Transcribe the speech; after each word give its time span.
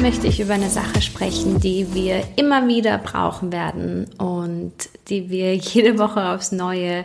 Möchte 0.00 0.26
ich 0.26 0.40
über 0.40 0.54
eine 0.54 0.70
Sache 0.70 1.02
sprechen, 1.02 1.60
die 1.60 1.92
wir 1.94 2.22
immer 2.36 2.68
wieder 2.68 2.98
brauchen 2.98 3.52
werden 3.52 4.06
und 4.18 4.72
die 5.08 5.30
wir 5.30 5.54
jede 5.56 5.98
Woche 5.98 6.30
aufs 6.30 6.52
Neue 6.52 7.04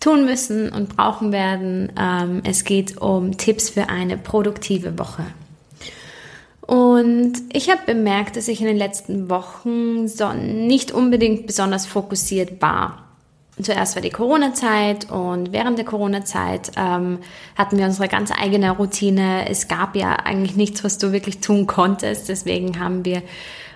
tun 0.00 0.24
müssen 0.24 0.70
und 0.70 0.96
brauchen 0.96 1.32
werden. 1.32 1.92
Ähm, 1.98 2.42
es 2.44 2.64
geht 2.64 2.98
um 2.98 3.36
Tipps 3.36 3.70
für 3.70 3.88
eine 3.88 4.16
produktive 4.16 4.98
Woche. 4.98 5.24
Und 6.60 7.34
ich 7.52 7.70
habe 7.70 7.80
bemerkt, 7.86 8.36
dass 8.36 8.48
ich 8.48 8.60
in 8.60 8.66
den 8.66 8.76
letzten 8.76 9.30
Wochen 9.30 10.04
nicht 10.66 10.92
unbedingt 10.92 11.46
besonders 11.46 11.86
fokussiert 11.86 12.60
war 12.60 13.07
zuerst 13.64 13.94
war 13.94 14.02
die 14.02 14.10
Corona-Zeit 14.10 15.10
und 15.10 15.52
während 15.52 15.78
der 15.78 15.84
Corona-Zeit 15.84 16.72
ähm, 16.76 17.18
hatten 17.56 17.78
wir 17.78 17.86
unsere 17.86 18.08
ganz 18.08 18.30
eigene 18.30 18.70
Routine. 18.72 19.48
Es 19.48 19.68
gab 19.68 19.96
ja 19.96 20.12
eigentlich 20.16 20.56
nichts, 20.56 20.84
was 20.84 20.98
du 20.98 21.12
wirklich 21.12 21.40
tun 21.40 21.66
konntest. 21.66 22.28
Deswegen 22.28 22.78
haben 22.80 23.04
wir 23.04 23.22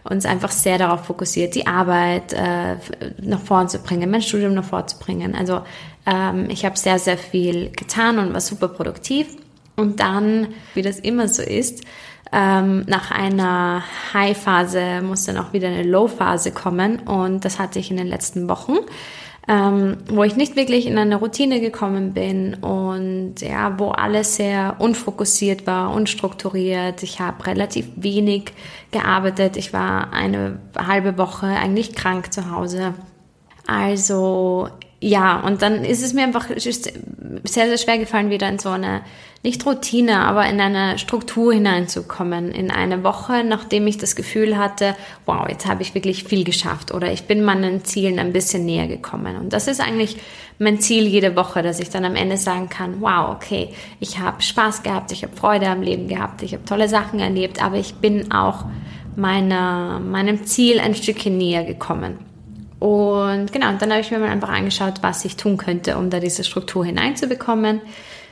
uns 0.05 0.27
einfach 0.27 0.51
sehr 0.51 0.79
darauf 0.79 1.05
fokussiert, 1.05 1.55
die 1.55 1.67
Arbeit 1.67 2.33
äh, 2.33 2.77
nach 3.21 3.41
vorn 3.41 3.69
zu 3.69 3.79
bringen, 3.79 4.11
mein 4.11 4.23
Studium 4.23 4.55
nach 4.55 4.65
vorn 4.65 4.89
zu 4.89 4.99
bringen. 4.99 5.35
Also 5.35 5.63
ähm, 6.07 6.49
ich 6.51 6.65
habe 6.65 6.77
sehr, 6.77 6.99
sehr 6.99 7.19
viel 7.19 7.71
getan 7.71 8.19
und 8.19 8.33
war 8.33 8.41
super 8.41 8.69
produktiv. 8.69 9.27
Und 9.77 10.01
dann, 10.01 10.49
wie 10.75 10.83
das 10.83 10.99
immer 10.99 11.29
so 11.29 11.43
ist, 11.43 11.85
ähm, 12.33 12.85
nach 12.87 13.11
einer 13.11 13.83
High-Phase 14.13 15.03
muss 15.03 15.25
dann 15.25 15.39
auch 15.39 15.53
wieder 15.53 15.69
eine 15.69 15.83
Low-Phase 15.83 16.53
kommen. 16.53 17.01
Und 17.01 17.45
das 17.45 17.59
hatte 17.59 17.79
ich 17.79 17.91
in 17.91 17.97
den 17.97 18.07
letzten 18.07 18.49
Wochen 18.49 18.77
ähm, 19.49 19.99
wo 20.09 20.23
ich 20.23 20.37
nicht 20.37 20.55
wirklich 20.55 20.87
in 20.87 20.97
eine 20.99 21.17
Routine 21.17 21.61
gekommen 21.61 22.13
bin 22.13 22.55
und 22.55 23.41
ja, 23.41 23.79
wo 23.79 23.89
alles 23.89 24.37
sehr 24.37 24.77
unfokussiert 24.79 25.67
war, 25.67 25.93
unstrukturiert. 25.93 27.03
Ich 27.03 27.21
habe 27.21 27.45
relativ 27.47 27.89
wenig 27.97 28.53
gearbeitet. 28.93 29.57
Ich 29.57 29.73
war 29.73 30.13
eine 30.13 30.61
halbe 30.79 31.19
Woche 31.19 31.47
eigentlich 31.47 31.95
krank 31.95 32.33
zu 32.33 32.51
Hause. 32.53 32.95
Also 33.67 34.69
ja, 35.03 35.41
und 35.41 35.63
dann 35.63 35.85
ist 35.85 36.01
es 36.01 36.15
mir 36.15 36.23
einfach 36.23 36.47
sehr, 36.57 36.73
sehr 37.43 37.77
schwer 37.77 37.99
gefallen, 37.99 38.31
wieder 38.31 38.49
in 38.49 38.61
so 38.61 38.69
eine, 38.69 39.01
nicht 39.43 39.67
Routine, 39.67 40.21
aber 40.21 40.49
in 40.49 40.61
eine 40.61 40.97
Struktur 40.97 41.53
hineinzukommen. 41.53 42.53
In 42.53 42.71
eine 42.71 43.03
Woche, 43.03 43.43
nachdem 43.43 43.89
ich 43.89 43.99
das 43.99 44.15
Gefühl 44.15 44.57
hatte, 44.57 44.95
wow, 45.27 45.49
jetzt 45.49 45.67
habe 45.67 45.83
ich 45.83 45.97
wirklich 45.97 46.23
viel 46.23 46.45
geschafft 46.45 46.95
oder 46.95 47.13
ich 47.13 47.25
bin 47.25 47.43
meinen 47.43 47.85
Zielen 47.85 48.21
ein 48.21 48.33
bisschen 48.33 48.65
näher 48.65 48.87
gekommen. 48.87 49.35
Und 49.35 49.53
das 49.53 49.67
ist 49.67 49.81
eigentlich 49.81 50.19
mein 50.61 50.79
Ziel 50.79 51.09
jede 51.09 51.35
Woche, 51.35 51.63
dass 51.63 51.81
ich 51.81 51.91
dann 51.91 52.05
am 52.05 52.15
Ende 52.15 52.37
sagen 52.37 52.69
kann, 52.69 53.01
wow, 53.01 53.35
okay, 53.35 53.71
ich 53.99 54.21
habe 54.21 54.41
Spaß 54.41 54.85
gehabt, 54.85 55.11
ich 55.11 55.25
habe 55.25 55.35
Freude 55.35 55.67
am 55.67 55.83
Leben 55.83 56.07
gehabt, 56.07 56.43
ich 56.43 56.53
habe 56.53 56.65
tolle 56.65 56.89
Sachen 56.89 57.19
erlebt, 57.19 57.61
aber 57.61 57.77
ich 57.77 57.97
bin 57.97 58.31
auch 58.31 58.67
meiner, 59.17 59.99
meinem 59.99 60.45
Ziel 60.45 60.79
ein 60.79 60.95
Stückchen 60.95 61.37
näher 61.37 61.65
gekommen. 61.65 62.32
Und 62.83 63.53
genau, 63.53 63.69
und 63.69 63.81
dann 63.81 63.93
habe 63.93 64.01
ich 64.01 64.11
mir 64.11 64.19
mal 64.19 64.31
einfach 64.31 64.49
angeschaut, 64.49 64.95
was 65.03 65.25
ich 65.25 65.37
tun 65.37 65.57
könnte, 65.57 65.97
um 65.97 66.11
da 66.11 66.19
diese 66.19 66.43
Struktur 66.43 66.85
hineinzubekommen, 66.85 67.81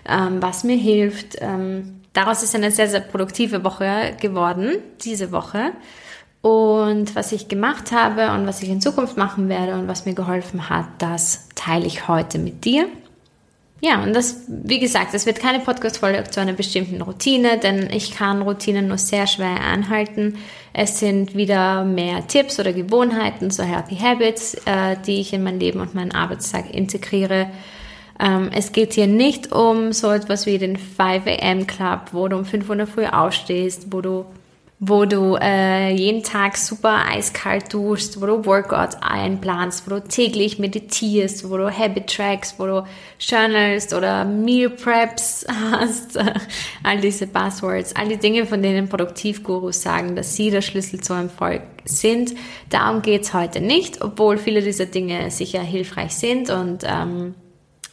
ähm, 0.08 0.42
was 0.42 0.64
mir 0.64 0.76
hilft. 0.76 1.36
Ähm, 1.40 2.00
daraus 2.14 2.42
ist 2.42 2.56
eine 2.56 2.72
sehr, 2.72 2.88
sehr 2.88 2.98
produktive 2.98 3.62
Woche 3.62 4.16
geworden, 4.20 4.78
diese 5.04 5.30
Woche. 5.30 5.70
Und 6.42 7.14
was 7.14 7.30
ich 7.30 7.46
gemacht 7.46 7.92
habe 7.92 8.32
und 8.32 8.48
was 8.48 8.60
ich 8.60 8.70
in 8.70 8.80
Zukunft 8.80 9.16
machen 9.16 9.48
werde 9.48 9.74
und 9.74 9.86
was 9.86 10.04
mir 10.04 10.14
geholfen 10.14 10.68
hat, 10.68 10.86
das 10.98 11.46
teile 11.54 11.86
ich 11.86 12.08
heute 12.08 12.40
mit 12.40 12.64
dir. 12.64 12.88
Ja, 13.80 14.02
und 14.02 14.14
das, 14.14 14.42
wie 14.48 14.80
gesagt, 14.80 15.14
es 15.14 15.26
wird 15.26 15.38
keine 15.38 15.60
Podcast-Folge 15.60 16.24
zu 16.28 16.40
einer 16.40 16.54
bestimmten 16.54 17.00
Routine, 17.02 17.58
denn 17.58 17.88
ich 17.88 18.10
kann 18.16 18.42
Routinen 18.42 18.88
nur 18.88 18.98
sehr 18.98 19.28
schwer 19.28 19.60
anhalten. 19.60 20.38
Es 20.72 21.00
sind 21.00 21.34
wieder 21.34 21.84
mehr 21.84 22.26
Tipps 22.26 22.60
oder 22.60 22.72
Gewohnheiten, 22.72 23.50
so 23.50 23.62
Healthy 23.62 23.96
Habits, 23.96 24.54
äh, 24.66 24.96
die 25.04 25.20
ich 25.20 25.32
in 25.32 25.42
mein 25.42 25.58
Leben 25.58 25.80
und 25.80 25.94
meinen 25.94 26.12
Arbeitstag 26.12 26.72
integriere. 26.72 27.50
Ähm, 28.20 28.50
es 28.54 28.72
geht 28.72 28.92
hier 28.92 29.06
nicht 29.06 29.52
um 29.52 29.92
so 29.92 30.10
etwas 30.10 30.46
wie 30.46 30.58
den 30.58 30.76
5 30.76 31.24
am 31.40 31.66
Club, 31.66 32.00
wo 32.12 32.28
du 32.28 32.36
um 32.36 32.44
5 32.44 32.68
Uhr 32.68 32.86
früh 32.86 33.06
aufstehst, 33.06 33.86
wo 33.90 34.00
du 34.00 34.26
wo 34.82 35.04
du 35.04 35.36
äh, 35.36 35.92
jeden 35.94 36.22
Tag 36.22 36.56
super 36.56 37.04
eiskalt 37.06 37.72
duschst, 37.74 38.18
wo 38.18 38.24
du 38.24 38.46
Workouts 38.46 38.96
einplanst, 39.02 39.86
wo 39.86 39.90
du 39.90 40.00
täglich 40.02 40.58
meditierst, 40.58 41.50
wo 41.50 41.58
du 41.58 41.70
Habit 41.70 42.06
Tracks, 42.06 42.54
wo 42.56 42.64
du 42.64 42.86
journalst 43.18 43.92
oder 43.92 44.24
Meal 44.24 44.70
Preps 44.70 45.44
hast, 45.70 46.18
all 46.82 46.98
diese 46.98 47.26
Buzzwords, 47.26 47.94
all 47.94 48.08
die 48.08 48.16
Dinge, 48.16 48.46
von 48.46 48.62
denen 48.62 48.88
Produktivgurus 48.88 49.82
sagen, 49.82 50.16
dass 50.16 50.34
sie 50.34 50.50
der 50.50 50.62
Schlüssel 50.62 50.98
zum 51.00 51.24
Erfolg 51.24 51.60
sind. 51.84 52.32
Darum 52.70 53.02
geht's 53.02 53.34
heute 53.34 53.60
nicht, 53.60 54.00
obwohl 54.00 54.38
viele 54.38 54.62
dieser 54.62 54.86
Dinge 54.86 55.30
sicher 55.30 55.60
hilfreich 55.60 56.14
sind 56.14 56.48
und 56.48 56.84
ähm, 56.86 57.34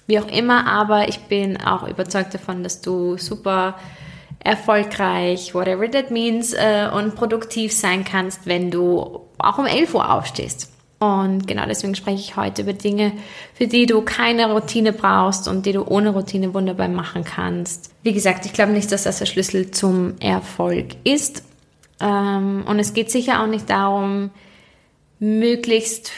wie 0.08 0.20
auch 0.20 0.28
immer, 0.30 0.66
aber 0.66 1.10
ich 1.10 1.20
bin 1.24 1.58
auch 1.58 1.86
überzeugt 1.86 2.34
davon, 2.34 2.64
dass 2.64 2.80
du 2.80 3.18
super 3.18 3.76
erfolgreich, 4.40 5.54
whatever 5.54 5.90
that 5.90 6.12
means, 6.12 6.54
äh, 6.54 6.90
und 6.94 7.16
produktiv 7.16 7.74
sein 7.74 8.04
kannst, 8.04 8.46
wenn 8.46 8.72
du 8.72 9.22
auch 9.38 9.58
um 9.58 9.66
11 9.66 9.94
Uhr 9.94 10.12
aufstehst. 10.12 10.72
Und 11.00 11.48
genau 11.48 11.66
deswegen 11.68 11.94
spreche 11.94 12.20
ich 12.20 12.38
heute 12.38 12.64
über 12.64 12.74
Dinge, 12.74 13.12
für 13.54 13.68
die 13.68 13.86
du 13.86 14.02
keine 14.02 14.52
Routine 14.52 14.94
brauchst 14.94 15.48
und 15.48 15.66
die 15.68 15.74
du 15.74 15.84
ohne 15.86 16.10
Routine 16.10 16.54
wunderbar 16.56 16.88
machen 16.88 17.24
kannst. 17.24 17.92
Wie 18.02 18.14
gesagt, 18.14 18.48
ich 18.48 18.54
glaube 18.54 18.72
nicht, 18.72 18.92
dass 18.92 19.04
das 19.04 19.20
der 19.20 19.28
Schlüssel 19.28 19.70
zum 19.70 20.16
Erfolg 20.20 20.96
ist. 21.04 21.44
Ähm, 22.00 22.64
und 22.68 22.80
es 22.80 22.94
geht 22.94 23.12
sicher 23.12 23.44
auch 23.44 23.48
nicht 23.48 23.70
darum, 23.70 24.32
möglichst 25.20 26.12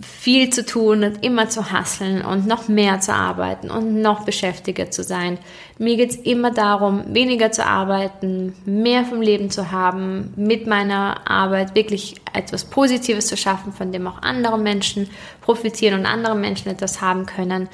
viel 0.00 0.50
zu 0.50 0.66
tun 0.66 1.04
und 1.04 1.24
immer 1.24 1.48
zu 1.48 1.70
hasseln 1.70 2.22
und 2.22 2.48
noch 2.48 2.66
mehr 2.66 2.98
zu 2.98 3.14
arbeiten 3.14 3.70
und 3.70 4.02
noch 4.02 4.24
beschäftiger 4.24 4.90
zu 4.90 5.04
sein. 5.04 5.38
Mir 5.78 5.96
geht 5.96 6.10
es 6.10 6.16
immer 6.16 6.50
darum, 6.50 7.14
weniger 7.14 7.52
zu 7.52 7.64
arbeiten, 7.64 8.56
mehr 8.64 9.04
vom 9.04 9.20
Leben 9.20 9.50
zu 9.50 9.70
haben, 9.70 10.32
mit 10.34 10.66
meiner 10.66 11.30
Arbeit 11.30 11.76
wirklich 11.76 12.16
etwas 12.32 12.64
Positives 12.64 13.28
zu 13.28 13.36
schaffen, 13.36 13.72
von 13.72 13.92
dem 13.92 14.08
auch 14.08 14.20
andere 14.22 14.58
Menschen 14.58 15.08
profitieren 15.40 16.00
und 16.00 16.06
andere 16.06 16.34
Menschen 16.34 16.72
etwas 16.72 17.00
haben 17.00 17.26
können. 17.26 17.68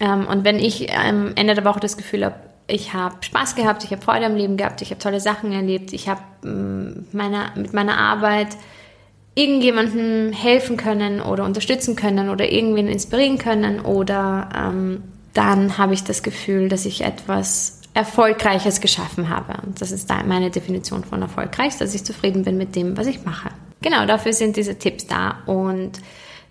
Ähm, 0.00 0.26
und 0.26 0.44
wenn 0.44 0.58
ich 0.58 0.90
am 0.96 1.32
Ende 1.36 1.54
der 1.54 1.66
Woche 1.66 1.80
das 1.80 1.98
Gefühl 1.98 2.24
habe, 2.24 2.36
ich 2.66 2.94
habe 2.94 3.16
Spaß 3.20 3.56
gehabt, 3.56 3.84
ich 3.84 3.90
habe 3.90 4.00
Freude 4.00 4.24
am 4.24 4.36
Leben 4.36 4.56
gehabt, 4.56 4.80
ich 4.80 4.90
habe 4.90 5.00
tolle 5.00 5.20
Sachen 5.20 5.52
erlebt, 5.52 5.92
ich 5.92 6.08
habe 6.08 6.22
mm, 6.42 7.08
mit 7.56 7.74
meiner 7.74 7.98
Arbeit 7.98 8.56
irgendjemandem 9.34 10.32
helfen 10.32 10.76
können 10.76 11.20
oder 11.20 11.44
unterstützen 11.44 11.96
können 11.96 12.28
oder 12.28 12.50
irgendwen 12.50 12.88
inspirieren 12.88 13.38
können 13.38 13.80
oder 13.80 14.48
ähm, 14.54 15.02
dann 15.32 15.78
habe 15.78 15.94
ich 15.94 16.04
das 16.04 16.22
Gefühl, 16.22 16.68
dass 16.68 16.84
ich 16.84 17.02
etwas 17.02 17.80
Erfolgreiches 17.94 18.80
geschaffen 18.80 19.28
habe. 19.28 19.54
Und 19.66 19.80
das 19.80 19.92
ist 19.92 20.10
da 20.10 20.22
meine 20.22 20.50
Definition 20.50 21.04
von 21.04 21.22
erfolgreich, 21.22 21.76
dass 21.78 21.94
ich 21.94 22.04
zufrieden 22.04 22.44
bin 22.44 22.56
mit 22.56 22.76
dem, 22.76 22.96
was 22.96 23.06
ich 23.06 23.24
mache. 23.24 23.50
Genau, 23.80 24.06
dafür 24.06 24.32
sind 24.32 24.56
diese 24.56 24.78
Tipps 24.78 25.06
da. 25.06 25.38
Und 25.46 25.92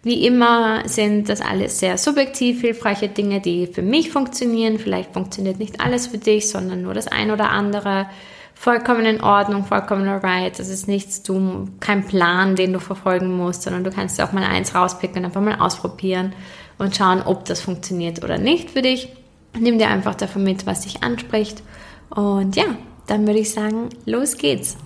wie 0.03 0.25
immer 0.25 0.87
sind 0.87 1.29
das 1.29 1.41
alles 1.41 1.79
sehr 1.79 1.97
subjektiv 1.97 2.61
hilfreiche 2.61 3.07
Dinge, 3.07 3.39
die 3.39 3.67
für 3.67 3.81
mich 3.81 4.09
funktionieren. 4.09 4.79
Vielleicht 4.79 5.13
funktioniert 5.13 5.59
nicht 5.59 5.79
alles 5.79 6.07
für 6.07 6.17
dich, 6.17 6.49
sondern 6.49 6.81
nur 6.81 6.93
das 6.93 7.07
ein 7.07 7.31
oder 7.31 7.49
andere 7.49 8.07
vollkommen 8.53 9.05
in 9.05 9.21
Ordnung, 9.21 9.65
vollkommen 9.65 10.07
alright. 10.07 10.57
Das 10.59 10.69
ist 10.69 10.87
nichts, 10.87 11.23
du, 11.23 11.67
kein 11.79 12.05
Plan, 12.05 12.55
den 12.55 12.73
du 12.73 12.79
verfolgen 12.79 13.35
musst, 13.35 13.63
sondern 13.63 13.83
du 13.83 13.91
kannst 13.91 14.21
auch 14.21 14.31
mal 14.31 14.43
eins 14.43 14.75
rauspicken 14.75 15.25
einfach 15.25 15.41
mal 15.41 15.59
ausprobieren 15.59 16.33
und 16.77 16.95
schauen, 16.95 17.21
ob 17.23 17.45
das 17.45 17.61
funktioniert 17.61 18.23
oder 18.23 18.37
nicht 18.37 18.71
für 18.71 18.81
dich. 18.81 19.09
Nimm 19.57 19.77
dir 19.77 19.89
einfach 19.89 20.15
davon 20.15 20.43
mit, 20.43 20.65
was 20.65 20.81
dich 20.81 21.03
anspricht. 21.03 21.61
Und 22.09 22.55
ja, 22.55 22.65
dann 23.07 23.27
würde 23.27 23.39
ich 23.39 23.51
sagen, 23.51 23.89
los 24.05 24.37
geht's. 24.37 24.77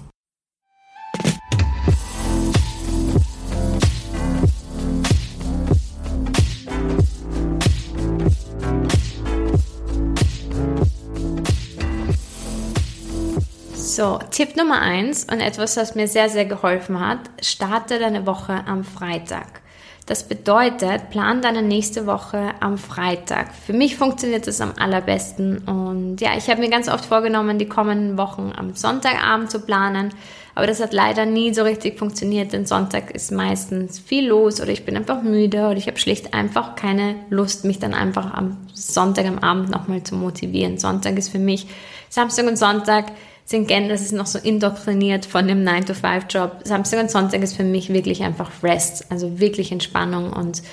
So, 13.96 14.20
Tipp 14.30 14.58
Nummer 14.58 14.82
eins 14.82 15.24
und 15.24 15.40
etwas, 15.40 15.78
was 15.78 15.96
mir 15.96 16.10
sehr, 16.10 16.28
sehr 16.28 16.44
geholfen 16.44 17.00
hat, 17.00 17.20
starte 17.42 17.98
deine 17.98 18.26
Woche 18.26 18.62
am 18.68 18.84
Freitag. 18.84 19.62
Das 20.06 20.28
bedeutet, 20.28 21.12
plan 21.12 21.42
deine 21.42 21.62
nächste 21.62 22.06
Woche 22.06 22.56
am 22.60 22.78
Freitag. 22.78 23.54
Für 23.54 23.72
mich 23.72 23.96
funktioniert 23.96 24.48
das 24.48 24.60
am 24.60 24.74
allerbesten 24.78 25.60
und 25.60 26.20
ja, 26.20 26.32
ich 26.38 26.50
habe 26.50 26.60
mir 26.60 26.70
ganz 26.70 26.90
oft 26.90 27.06
vorgenommen, 27.06 27.58
die 27.58 27.70
kommenden 27.70 28.18
Wochen 28.18 28.52
am 28.54 28.76
Sonntagabend 28.76 29.50
zu 29.50 29.62
planen, 29.62 30.10
aber 30.56 30.68
das 30.68 30.82
hat 30.82 30.92
leider 30.92 31.26
nie 31.26 31.54
so 31.54 31.64
richtig 31.64 31.98
funktioniert, 31.98 32.52
denn 32.52 32.66
Sonntag 32.66 33.12
ist 33.12 33.32
meistens 33.32 33.98
viel 33.98 34.28
los 34.28 34.60
oder 34.60 34.72
ich 34.72 34.84
bin 34.84 34.98
einfach 34.98 35.22
müde 35.22 35.68
oder 35.68 35.78
ich 35.78 35.88
habe 35.88 36.00
schlicht 36.00 36.34
einfach 36.34 36.76
keine 36.76 37.16
Lust, 37.30 37.64
mich 37.64 37.80
dann 37.80 37.94
einfach 37.94 38.34
am 38.34 38.58
Sonntag 38.74 39.26
am 39.26 39.40
Abend 39.40 39.70
nochmal 39.70 40.04
zu 40.04 40.16
motivieren. 40.16 40.78
Sonntag 40.80 41.18
ist 41.18 41.30
für 41.30 41.40
mich 41.40 41.68
Samstag 42.10 42.46
und 42.46 42.58
Sonntag 42.58 43.06
sind 43.46 43.68
gern, 43.68 43.90
das 43.90 44.02
ist 44.02 44.12
noch 44.12 44.26
so 44.26 44.40
indoktriniert 44.40 45.26
von 45.26 45.48
dem 45.48 45.64
9-to-5-Job. 45.64 46.62
Samstag 46.64 47.00
und 47.00 47.12
Sonntag 47.12 47.42
ist 47.44 47.56
für 47.56 47.64
mich 47.64 47.94
wirklich 47.94 48.24
einfach 48.24 48.52
Rest, 48.64 49.06
also 49.12 49.40
wirklich 49.40 49.72
Entspannung 49.72 50.34
und 50.34 50.64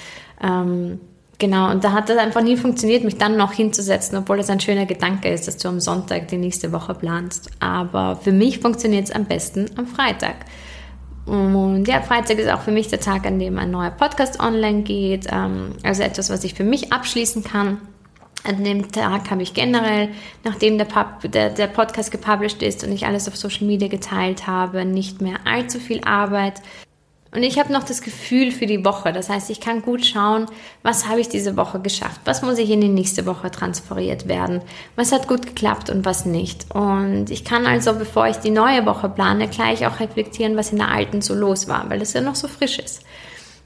ähm, 0.43 0.99
genau, 1.39 1.71
und 1.71 1.85
da 1.85 1.93
hat 1.93 2.09
das 2.09 2.17
einfach 2.17 2.43
nie 2.43 2.57
funktioniert, 2.57 3.05
mich 3.05 3.19
dann 3.19 3.37
noch 3.37 3.53
hinzusetzen, 3.53 4.17
obwohl 4.17 4.39
das 4.39 4.49
ein 4.49 4.61
schöner 4.61 4.87
Gedanke 4.87 5.29
ist, 5.29 5.47
dass 5.47 5.59
du 5.59 5.69
am 5.69 5.81
Sonntag 5.81 6.29
die 6.29 6.39
nächste 6.39 6.73
Woche 6.73 6.95
planst. 6.95 7.51
Aber 7.61 8.17
für 8.17 8.33
mich 8.33 8.59
funktioniert 8.61 9.05
es 9.05 9.13
am 9.13 9.27
besten 9.27 9.67
am 9.77 9.87
Freitag. 9.87 10.37
Und 11.27 11.87
ja, 11.87 12.01
Freitag 12.01 12.39
ist 12.39 12.51
auch 12.51 12.63
für 12.63 12.73
mich 12.73 12.89
der 12.89 13.01
Tag, 13.01 13.27
an 13.27 13.39
dem 13.39 13.59
ein 13.59 13.71
neuer 13.71 13.91
Podcast 13.91 14.41
online 14.41 14.83
geht. 14.83 15.27
Ähm, 15.31 15.75
also 15.85 16.03
etwas, 16.03 16.31
was 16.31 16.43
ich 16.43 16.55
für 16.55 16.65
mich 16.65 16.93
abschließen 16.93 17.45
kann. 17.45 17.79
An 18.45 18.65
dem 18.65 18.91
Tag 18.91 19.31
habe 19.31 19.43
ich 19.43 19.55
generell, 19.55 20.09
nachdem 20.43 20.77
der, 20.77 20.85
Pub, 20.85 21.31
der, 21.31 21.51
der 21.51 21.69
Podcast 21.69 22.11
gepublished 22.11 22.63
ist 22.63 22.83
und 22.83 22.91
ich 22.91 23.07
alles 23.07 23.29
auf 23.29 23.37
Social 23.37 23.67
Media 23.67 23.87
geteilt 23.87 24.49
habe, 24.49 24.85
nicht 24.85 25.21
mehr 25.21 25.37
allzu 25.45 25.79
viel 25.79 26.03
Arbeit. 26.05 26.61
Und 27.35 27.45
ich 27.45 27.59
habe 27.59 27.73
noch 27.73 27.85
das 27.85 28.03
Gefühl 28.03 28.51
für 28.51 28.67
die 28.67 28.85
Woche. 28.85 29.13
Das 29.13 29.31
heißt, 29.31 29.49
ich 29.49 29.61
kann 29.61 29.81
gut 29.81 30.05
schauen, 30.05 30.47
was 30.83 31.09
habe 31.09 31.21
ich 31.21 31.29
diese 31.29 31.57
Woche 31.57 31.81
geschafft? 31.81 32.21
Was 32.25 32.43
muss 32.43 32.59
ich 32.59 32.69
in 32.69 32.83
die 32.83 32.89
nächste 32.89 33.25
Woche 33.25 33.51
transferiert 33.51 34.29
werden? 34.29 34.61
Was 34.97 35.13
hat 35.13 35.29
gut 35.29 35.47
geklappt 35.47 35.89
und 35.89 36.05
was 36.05 36.27
nicht? 36.27 36.71
Und 36.75 37.31
ich 37.31 37.45
kann 37.45 37.65
also, 37.65 37.95
bevor 37.95 38.27
ich 38.27 38.37
die 38.39 38.51
neue 38.51 38.85
Woche 38.85 39.09
plane, 39.09 39.49
gleich 39.49 39.87
auch 39.87 40.01
reflektieren, 40.01 40.57
was 40.57 40.73
in 40.73 40.79
der 40.79 40.91
alten 40.91 41.23
so 41.23 41.35
los 41.35 41.69
war, 41.69 41.89
weil 41.89 42.03
es 42.03 42.13
ja 42.13 42.21
noch 42.21 42.35
so 42.35 42.49
frisch 42.49 42.79
ist. 42.79 43.03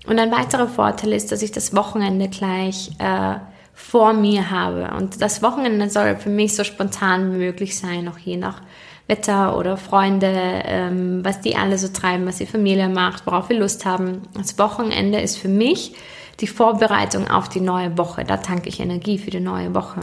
Und 0.06 0.20
ein 0.20 0.30
weiterer 0.30 0.68
Vorteil 0.68 1.12
ist, 1.12 1.32
dass 1.32 1.42
ich 1.42 1.50
das 1.50 1.74
Wochenende 1.74 2.28
gleich 2.28 2.90
äh, 2.98 3.36
vor 3.76 4.14
mir 4.14 4.50
habe. 4.50 4.90
Und 4.96 5.20
das 5.20 5.42
Wochenende 5.42 5.90
soll 5.90 6.16
für 6.16 6.30
mich 6.30 6.56
so 6.56 6.64
spontan 6.64 7.32
wie 7.32 7.36
möglich 7.36 7.78
sein, 7.78 8.08
auch 8.08 8.18
je 8.18 8.38
nach 8.38 8.62
Wetter 9.06 9.56
oder 9.56 9.76
Freunde, 9.76 10.32
ähm, 10.64 11.22
was 11.22 11.42
die 11.42 11.56
alle 11.56 11.76
so 11.76 11.88
treiben, 11.88 12.26
was 12.26 12.38
die 12.38 12.46
Familie 12.46 12.88
macht, 12.88 13.26
worauf 13.26 13.50
wir 13.50 13.58
Lust 13.58 13.84
haben. 13.84 14.22
Das 14.34 14.58
Wochenende 14.58 15.20
ist 15.20 15.36
für 15.36 15.48
mich 15.48 15.94
die 16.40 16.46
Vorbereitung 16.46 17.30
auf 17.30 17.50
die 17.50 17.60
neue 17.60 17.96
Woche. 17.98 18.24
Da 18.24 18.38
tanke 18.38 18.70
ich 18.70 18.80
Energie 18.80 19.18
für 19.18 19.30
die 19.30 19.40
neue 19.40 19.74
Woche. 19.74 20.00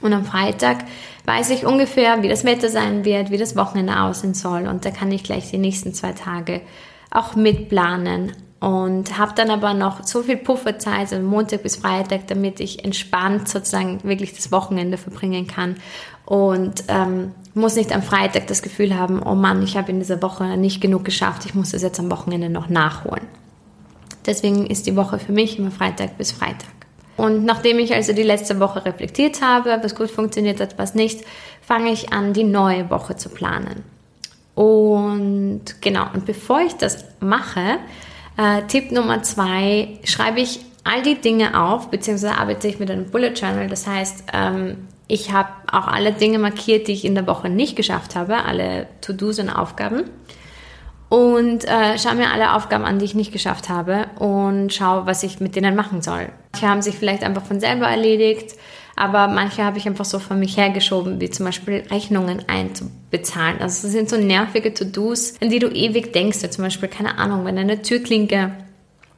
Und 0.00 0.14
am 0.14 0.24
Freitag 0.24 0.78
weiß 1.26 1.50
ich 1.50 1.66
ungefähr, 1.66 2.22
wie 2.22 2.28
das 2.28 2.44
Wetter 2.44 2.70
sein 2.70 3.04
wird, 3.04 3.30
wie 3.30 3.38
das 3.38 3.56
Wochenende 3.56 4.00
aussehen 4.00 4.34
soll. 4.34 4.66
Und 4.66 4.86
da 4.86 4.90
kann 4.90 5.12
ich 5.12 5.22
gleich 5.22 5.50
die 5.50 5.58
nächsten 5.58 5.92
zwei 5.92 6.12
Tage 6.12 6.62
auch 7.10 7.36
mitplanen 7.36 8.32
und 8.60 9.18
habe 9.18 9.32
dann 9.34 9.50
aber 9.50 9.74
noch 9.74 10.04
so 10.04 10.22
viel 10.22 10.36
Pufferzeit, 10.36 11.12
also 11.12 11.18
Montag 11.18 11.62
bis 11.62 11.76
Freitag, 11.76 12.26
damit 12.28 12.60
ich 12.60 12.84
entspannt 12.84 13.48
sozusagen 13.48 14.02
wirklich 14.02 14.34
das 14.34 14.50
Wochenende 14.50 14.96
verbringen 14.96 15.46
kann 15.46 15.76
und 16.24 16.84
ähm, 16.88 17.32
muss 17.54 17.76
nicht 17.76 17.94
am 17.94 18.02
Freitag 18.02 18.46
das 18.46 18.62
Gefühl 18.62 18.98
haben, 18.98 19.22
oh 19.22 19.34
Mann, 19.34 19.62
ich 19.62 19.76
habe 19.76 19.90
in 19.90 19.98
dieser 19.98 20.20
Woche 20.22 20.56
nicht 20.56 20.80
genug 20.80 21.04
geschafft, 21.04 21.44
ich 21.44 21.54
muss 21.54 21.72
das 21.72 21.82
jetzt 21.82 22.00
am 22.00 22.10
Wochenende 22.10 22.48
noch 22.48 22.68
nachholen. 22.68 23.26
Deswegen 24.24 24.66
ist 24.66 24.86
die 24.86 24.96
Woche 24.96 25.18
für 25.18 25.32
mich 25.32 25.58
immer 25.58 25.70
Freitag 25.70 26.18
bis 26.18 26.32
Freitag. 26.32 26.68
Und 27.16 27.44
nachdem 27.44 27.78
ich 27.78 27.94
also 27.94 28.12
die 28.12 28.22
letzte 28.22 28.60
Woche 28.60 28.84
reflektiert 28.84 29.40
habe, 29.40 29.78
was 29.82 29.94
gut 29.94 30.10
funktioniert 30.10 30.60
hat, 30.60 30.78
was 30.78 30.94
nicht, 30.94 31.24
fange 31.62 31.90
ich 31.90 32.12
an, 32.12 32.32
die 32.32 32.44
neue 32.44 32.90
Woche 32.90 33.16
zu 33.16 33.28
planen. 33.28 33.84
Und 34.54 35.80
genau, 35.80 36.06
und 36.12 36.26
bevor 36.26 36.60
ich 36.60 36.74
das 36.74 37.04
mache, 37.20 37.78
äh, 38.36 38.62
Tipp 38.68 38.92
Nummer 38.92 39.22
zwei, 39.22 39.98
schreibe 40.04 40.40
ich 40.40 40.60
all 40.84 41.02
die 41.02 41.20
Dinge 41.20 41.60
auf, 41.60 41.90
beziehungsweise 41.90 42.36
arbeite 42.36 42.68
ich 42.68 42.78
mit 42.78 42.90
einem 42.90 43.10
Bullet 43.10 43.32
Journal. 43.32 43.68
Das 43.68 43.86
heißt, 43.86 44.24
ähm, 44.32 44.88
ich 45.08 45.32
habe 45.32 45.50
auch 45.70 45.86
alle 45.86 46.12
Dinge 46.12 46.38
markiert, 46.38 46.88
die 46.88 46.92
ich 46.92 47.04
in 47.04 47.14
der 47.14 47.26
Woche 47.26 47.48
nicht 47.48 47.76
geschafft 47.76 48.16
habe, 48.16 48.44
alle 48.44 48.88
To-Dos 49.00 49.38
und 49.38 49.50
Aufgaben. 49.50 50.04
Und 51.08 51.64
äh, 51.64 51.98
schaue 51.98 52.16
mir 52.16 52.32
alle 52.32 52.54
Aufgaben 52.54 52.84
an, 52.84 52.98
die 52.98 53.04
ich 53.04 53.14
nicht 53.14 53.32
geschafft 53.32 53.68
habe 53.68 54.06
und 54.18 54.74
schaue, 54.74 55.06
was 55.06 55.22
ich 55.22 55.38
mit 55.38 55.54
denen 55.54 55.76
machen 55.76 56.02
soll. 56.02 56.30
Manche 56.52 56.68
haben 56.68 56.82
sich 56.82 56.96
vielleicht 56.96 57.22
einfach 57.22 57.44
von 57.44 57.60
selber 57.60 57.86
erledigt, 57.86 58.56
aber 58.96 59.28
manche 59.28 59.62
habe 59.62 59.76
ich 59.76 59.86
einfach 59.86 60.06
so 60.06 60.18
von 60.18 60.38
mich 60.38 60.56
hergeschoben, 60.56 61.20
wie 61.20 61.28
zum 61.28 61.44
Beispiel 61.44 61.84
Rechnungen 61.90 62.42
einzubezahlen. 62.48 63.60
Also 63.60 63.82
das 63.82 63.92
sind 63.92 64.08
so 64.08 64.16
nervige 64.16 64.72
To-Dos, 64.72 65.34
an 65.42 65.50
die 65.50 65.58
du 65.58 65.68
ewig 65.68 66.14
denkst. 66.14 66.38
Zum 66.50 66.64
Beispiel, 66.64 66.88
keine 66.88 67.18
Ahnung, 67.18 67.44
wenn 67.44 67.58
eine 67.58 67.82
Türklinke 67.82 68.52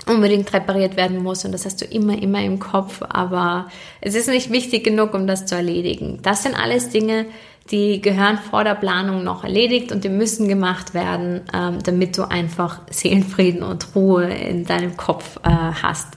unbedingt 0.07 0.53
repariert 0.53 0.97
werden 0.97 1.23
muss 1.23 1.45
und 1.45 1.53
das 1.53 1.65
hast 1.65 1.81
du 1.81 1.85
immer, 1.85 2.21
immer 2.21 2.43
im 2.43 2.59
Kopf, 2.59 3.03
aber 3.09 3.69
es 4.01 4.15
ist 4.15 4.29
nicht 4.29 4.51
wichtig 4.51 4.85
genug, 4.85 5.15
um 5.15 5.27
das 5.27 5.47
zu 5.47 5.55
erledigen. 5.55 6.21
Das 6.23 6.43
sind 6.45 6.55
alles 6.55 6.91
Dinge, 6.91 7.27
die 7.71 8.01
gehören 8.01 8.39
vor 8.39 8.65
der 8.65 8.75
Planung 8.75 9.25
noch 9.25 9.45
erledigt 9.45 9.93
und 9.93 10.05
die 10.05 10.09
müssen 10.09 10.49
gemacht 10.49 10.95
werden, 10.95 11.43
ähm, 11.53 11.79
damit 11.83 12.17
du 12.17 12.29
einfach 12.29 12.81
Seelenfrieden 12.91 13.63
und 13.63 13.95
Ruhe 13.95 14.25
in 14.25 14.65
deinem 14.65 14.97
Kopf 14.97 15.37
äh, 15.45 15.51
hast 15.51 16.17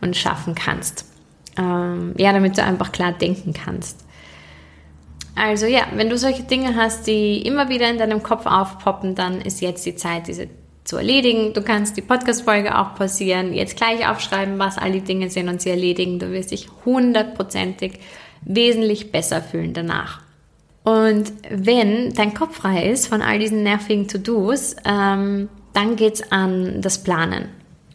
und 0.00 0.16
schaffen 0.16 0.54
kannst. 0.54 1.04
Ähm, 1.58 2.14
ja, 2.18 2.32
damit 2.32 2.58
du 2.58 2.62
einfach 2.62 2.92
klar 2.92 3.12
denken 3.12 3.52
kannst. 3.52 4.04
Also 5.34 5.66
ja, 5.66 5.82
wenn 5.94 6.08
du 6.08 6.16
solche 6.16 6.44
Dinge 6.44 6.76
hast, 6.76 7.06
die 7.06 7.42
immer 7.42 7.68
wieder 7.68 7.90
in 7.90 7.98
deinem 7.98 8.22
Kopf 8.22 8.46
aufpoppen, 8.46 9.14
dann 9.14 9.40
ist 9.40 9.60
jetzt 9.60 9.84
die 9.84 9.94
Zeit, 9.94 10.28
diese 10.28 10.48
zu 10.86 10.96
erledigen. 10.96 11.52
Du 11.52 11.62
kannst 11.62 11.96
die 11.96 12.02
Podcast-Folge 12.02 12.78
auch 12.78 12.94
pausieren, 12.94 13.52
jetzt 13.52 13.76
gleich 13.76 14.08
aufschreiben, 14.08 14.58
was 14.58 14.78
all 14.78 14.92
die 14.92 15.00
Dinge 15.00 15.28
sind 15.28 15.48
und 15.48 15.60
sie 15.60 15.70
erledigen. 15.70 16.18
Du 16.18 16.30
wirst 16.30 16.52
dich 16.52 16.68
hundertprozentig 16.84 17.98
wesentlich 18.42 19.12
besser 19.12 19.42
fühlen 19.42 19.74
danach. 19.74 20.20
Und 20.84 21.32
wenn 21.50 22.14
dein 22.14 22.32
Kopf 22.32 22.58
frei 22.58 22.88
ist 22.88 23.08
von 23.08 23.20
all 23.20 23.40
diesen 23.40 23.64
nervigen 23.64 24.06
To-Dos, 24.06 24.76
ähm, 24.84 25.48
dann 25.72 25.96
geht's 25.96 26.30
an 26.30 26.80
das 26.80 27.02
Planen. 27.02 27.48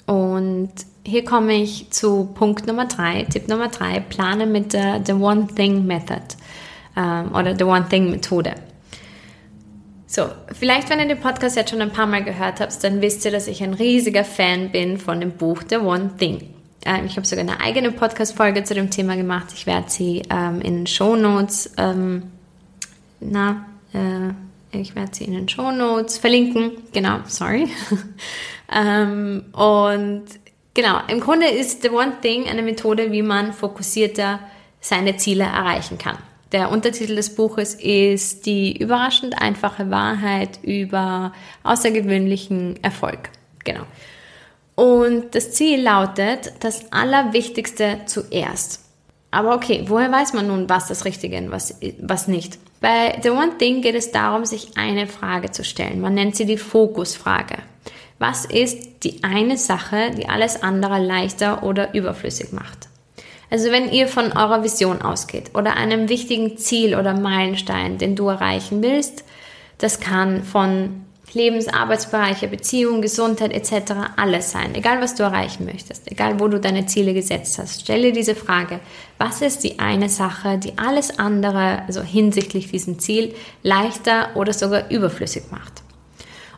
Und 0.05 0.71
hier 1.05 1.25
komme 1.25 1.53
ich 1.53 1.89
zu 1.89 2.25
Punkt 2.33 2.67
Nummer 2.67 2.85
drei, 2.85 3.23
Tipp 3.23 3.47
Nummer 3.47 3.69
drei, 3.69 3.99
plane 3.99 4.45
mit 4.45 4.73
der 4.73 5.01
The 5.05 5.13
One 5.13 5.47
Thing 5.47 5.85
Method 5.85 6.21
ähm, 6.95 7.33
oder 7.33 7.55
The 7.57 7.63
One 7.63 7.87
Thing 7.89 8.11
Methode. 8.11 8.55
So, 10.05 10.27
vielleicht, 10.51 10.89
wenn 10.89 10.99
ihr 10.99 11.07
den 11.07 11.21
Podcast 11.21 11.55
jetzt 11.55 11.69
schon 11.69 11.81
ein 11.81 11.93
paar 11.93 12.05
Mal 12.05 12.23
gehört 12.23 12.59
habt, 12.59 12.83
dann 12.83 13.01
wisst 13.01 13.23
ihr, 13.23 13.31
dass 13.31 13.47
ich 13.47 13.63
ein 13.63 13.73
riesiger 13.73 14.25
Fan 14.25 14.69
bin 14.69 14.97
von 14.97 15.21
dem 15.21 15.31
Buch 15.31 15.63
The 15.69 15.77
One 15.77 16.11
Thing. 16.17 16.53
Ähm, 16.85 17.05
ich 17.05 17.15
habe 17.15 17.25
sogar 17.25 17.45
eine 17.45 17.61
eigene 17.61 17.91
Podcast-Folge 17.91 18.63
zu 18.63 18.73
dem 18.73 18.89
Thema 18.89 19.15
gemacht. 19.15 19.47
Ich 19.53 19.65
werde 19.65 19.89
sie 19.89 20.23
ähm, 20.29 20.59
in 20.61 20.79
den 20.79 20.87
Show 20.87 21.15
Notes, 21.15 21.73
ähm, 21.77 22.23
na, 23.21 23.65
äh, 23.93 24.77
ich 24.77 24.95
werde 24.95 25.11
sie 25.13 25.25
in 25.25 25.33
den 25.33 25.47
Show 25.47 25.71
Notes 25.71 26.17
verlinken. 26.17 26.71
Genau, 26.91 27.19
sorry. 27.27 27.69
ähm, 28.73 29.45
und 29.53 30.25
genau, 30.73 30.99
im 31.07 31.19
Grunde 31.19 31.47
ist 31.47 31.81
The 31.81 31.89
One 31.89 32.13
Thing 32.21 32.47
eine 32.47 32.61
Methode, 32.61 33.11
wie 33.11 33.21
man 33.21 33.53
fokussierter 33.53 34.39
seine 34.79 35.17
Ziele 35.17 35.43
erreichen 35.43 35.97
kann. 35.97 36.17
Der 36.51 36.69
Untertitel 36.69 37.15
des 37.15 37.33
Buches 37.33 37.75
ist 37.75 38.45
Die 38.45 38.77
überraschend 38.77 39.41
einfache 39.41 39.89
Wahrheit 39.89 40.59
über 40.63 41.31
außergewöhnlichen 41.63 42.83
Erfolg. 42.83 43.29
Genau. 43.63 43.83
Und 44.75 45.35
das 45.35 45.51
Ziel 45.51 45.81
lautet, 45.81 46.53
das 46.59 46.91
Allerwichtigste 46.91 47.99
zuerst. 48.05 48.81
Aber 49.29 49.55
okay, 49.55 49.85
woher 49.87 50.11
weiß 50.11 50.33
man 50.33 50.47
nun, 50.47 50.69
was 50.69 50.87
das 50.87 51.05
Richtige 51.05 51.37
und 51.37 51.51
was, 51.51 51.79
was 51.99 52.27
nicht? 52.27 52.59
Bei 52.81 53.17
The 53.21 53.29
One 53.29 53.57
Thing 53.57 53.81
geht 53.81 53.95
es 53.95 54.11
darum, 54.11 54.43
sich 54.45 54.75
eine 54.75 55.07
Frage 55.07 55.51
zu 55.51 55.63
stellen. 55.63 56.01
Man 56.01 56.15
nennt 56.15 56.35
sie 56.35 56.45
die 56.45 56.57
Fokusfrage. 56.57 57.59
Was 58.21 58.45
ist 58.45 59.03
die 59.03 59.23
eine 59.23 59.57
Sache, 59.57 60.11
die 60.15 60.29
alles 60.29 60.61
andere 60.61 61.03
leichter 61.03 61.63
oder 61.63 61.95
überflüssig 61.95 62.51
macht? 62.51 62.87
Also 63.49 63.71
wenn 63.71 63.91
ihr 63.91 64.07
von 64.07 64.25
eurer 64.33 64.63
Vision 64.63 65.01
ausgeht 65.01 65.55
oder 65.55 65.75
einem 65.75 66.07
wichtigen 66.07 66.55
Ziel 66.55 66.95
oder 66.95 67.15
Meilenstein, 67.15 67.97
den 67.97 68.15
du 68.15 68.27
erreichen 68.27 68.83
willst, 68.83 69.23
das 69.79 69.99
kann 69.99 70.43
von 70.43 71.03
Lebens-, 71.33 71.67
Arbeitsbereiche, 71.67 72.47
Beziehung, 72.47 73.01
Gesundheit 73.01 73.53
etc. 73.53 73.93
alles 74.17 74.51
sein. 74.51 74.75
Egal, 74.75 75.01
was 75.01 75.15
du 75.15 75.23
erreichen 75.23 75.65
möchtest, 75.65 76.11
egal, 76.11 76.39
wo 76.39 76.47
du 76.47 76.59
deine 76.59 76.85
Ziele 76.85 77.15
gesetzt 77.15 77.57
hast. 77.57 77.81
Stelle 77.81 78.11
diese 78.11 78.35
Frage, 78.35 78.81
was 79.17 79.41
ist 79.41 79.63
die 79.63 79.79
eine 79.79 80.09
Sache, 80.09 80.59
die 80.59 80.77
alles 80.77 81.17
andere, 81.17 81.81
also 81.87 82.03
hinsichtlich 82.03 82.69
diesem 82.69 82.99
Ziel, 82.99 83.33
leichter 83.63 84.35
oder 84.35 84.53
sogar 84.53 84.91
überflüssig 84.91 85.45
macht? 85.49 85.81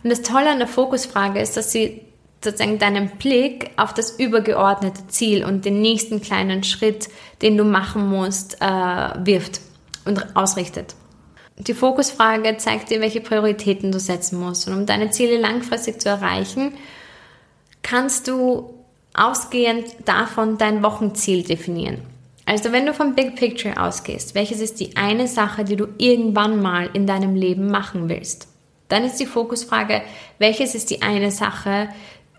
Und 0.04 0.10
das 0.10 0.22
Tolle 0.22 0.52
an 0.52 0.60
der 0.60 0.68
Fokusfrage 0.68 1.40
ist, 1.40 1.56
dass 1.58 1.72
sie 1.72 2.02
sozusagen 2.44 2.78
deinen 2.78 3.10
Blick 3.18 3.72
auf 3.78 3.94
das 3.94 4.20
übergeordnete 4.20 5.08
Ziel 5.08 5.46
und 5.46 5.64
den 5.64 5.82
nächsten 5.82 6.22
kleinen 6.22 6.64
Schritt, 6.64 7.08
den 7.42 7.58
du 7.58 7.64
machen 7.64 8.08
musst, 8.08 8.62
äh, 8.62 8.66
wirft 8.66 9.62
und 10.06 10.36
ausrichtet. 10.36 10.96
Die 11.58 11.74
Fokusfrage 11.74 12.58
zeigt 12.58 12.90
dir, 12.90 13.00
welche 13.00 13.22
Prioritäten 13.22 13.92
du 13.92 14.00
setzen 14.00 14.40
musst. 14.40 14.68
Und 14.68 14.74
um 14.74 14.86
deine 14.86 15.12
Ziele 15.12 15.38
langfristig 15.38 16.02
zu 16.02 16.10
erreichen, 16.10 16.74
kannst 17.82 18.28
du 18.28 18.74
ausgehend 19.14 19.86
davon 20.06 20.58
dein 20.58 20.84
Wochenziel 20.84 21.44
definieren. 21.44 22.00
Also 22.46 22.72
wenn 22.72 22.86
du 22.86 22.94
vom 22.94 23.16
Big 23.16 23.36
Picture 23.36 23.82
ausgehst, 23.82 24.36
welches 24.36 24.60
ist 24.60 24.80
die 24.80 24.98
eine 24.98 25.28
Sache, 25.28 25.64
die 25.64 25.78
du 25.78 25.88
irgendwann 25.98 26.62
mal 26.62 26.90
in 26.94 27.08
deinem 27.08 27.36
Leben 27.36 27.68
machen 27.68 28.10
willst? 28.10 28.48
Dann 28.90 29.04
ist 29.04 29.20
die 29.20 29.26
Fokusfrage, 29.26 30.02
welches 30.40 30.76
ist 30.76 30.90
die 30.90 31.02
eine 31.02 31.32
Sache, 31.32 31.90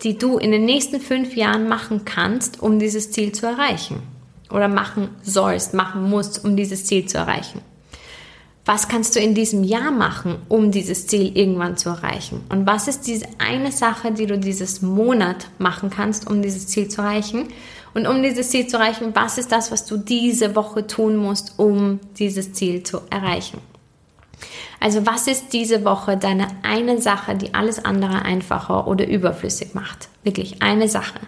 die 0.03 0.19
du 0.19 0.39
in 0.39 0.53
den 0.53 0.65
nächsten 0.65 1.01
fünf 1.01 1.37
Jahren 1.37 1.69
machen 1.69 2.05
kannst, 2.05 2.63
um 2.63 2.79
dieses 2.79 3.11
Ziel 3.11 3.33
zu 3.33 3.47
erreichen? 3.47 4.03
Oder 4.51 4.69
machen 4.69 5.09
sollst, 5.23 5.75
machen 5.75 6.09
musst, 6.09 6.45
um 6.45 6.57
dieses 6.57 6.85
Ziel 6.85 7.07
zu 7.07 7.19
erreichen? 7.19 7.61
was 8.67 8.89
kannst 8.89 9.15
du 9.15 9.21
in 9.21 9.35
diesem 9.35 9.63
Jahr 9.63 9.91
machen, 9.91 10.39
um 10.49 10.71
dieses 10.71 11.07
Ziel 11.07 11.37
irgendwann 11.37 11.77
zu 11.77 11.91
erreichen? 11.91 12.43
Und 12.49 12.67
was 12.67 12.89
ist 12.89 13.07
diese 13.07 13.27
eine 13.39 13.71
Sache, 13.71 14.13
die 14.13 14.27
du 14.27 14.39
dieses 14.39 14.81
Monat 14.81 15.49
machen 15.59 15.91
kannst, 15.91 16.27
um 16.27 16.41
dieses 16.41 16.67
Ziel 16.69 16.89
zu 16.89 17.03
erreichen? 17.03 17.49
Und 17.93 18.07
um 18.07 18.23
dieses 18.23 18.49
Ziel 18.49 18.67
zu 18.67 18.79
erreichen, 18.79 19.11
was 19.15 19.39
ist 19.39 19.53
das, 19.53 19.71
was 19.71 19.85
du 19.85 19.99
diese 19.99 20.57
Woche 20.57 20.87
tun 20.87 21.17
musst, 21.17 21.59
um 21.59 22.01
dieses 22.19 22.55
Ziel 22.55 22.83
zu 22.83 23.03
erreichen? 23.11 23.59
Also 24.85 25.07
was 25.07 25.27
ist 25.29 25.55
diese 25.55 25.83
Woche 25.87 26.19
deine 26.19 26.47
eine 26.63 27.01
Sache, 27.01 27.35
die 27.37 27.55
alles 27.55 27.83
andere 27.83 28.21
einfacher 28.21 28.87
oder 28.87 29.09
überflüssig 29.09 29.73
macht? 29.73 30.11
Wirklich 30.25 30.61
eine 30.61 30.89
Sache. 30.89 31.21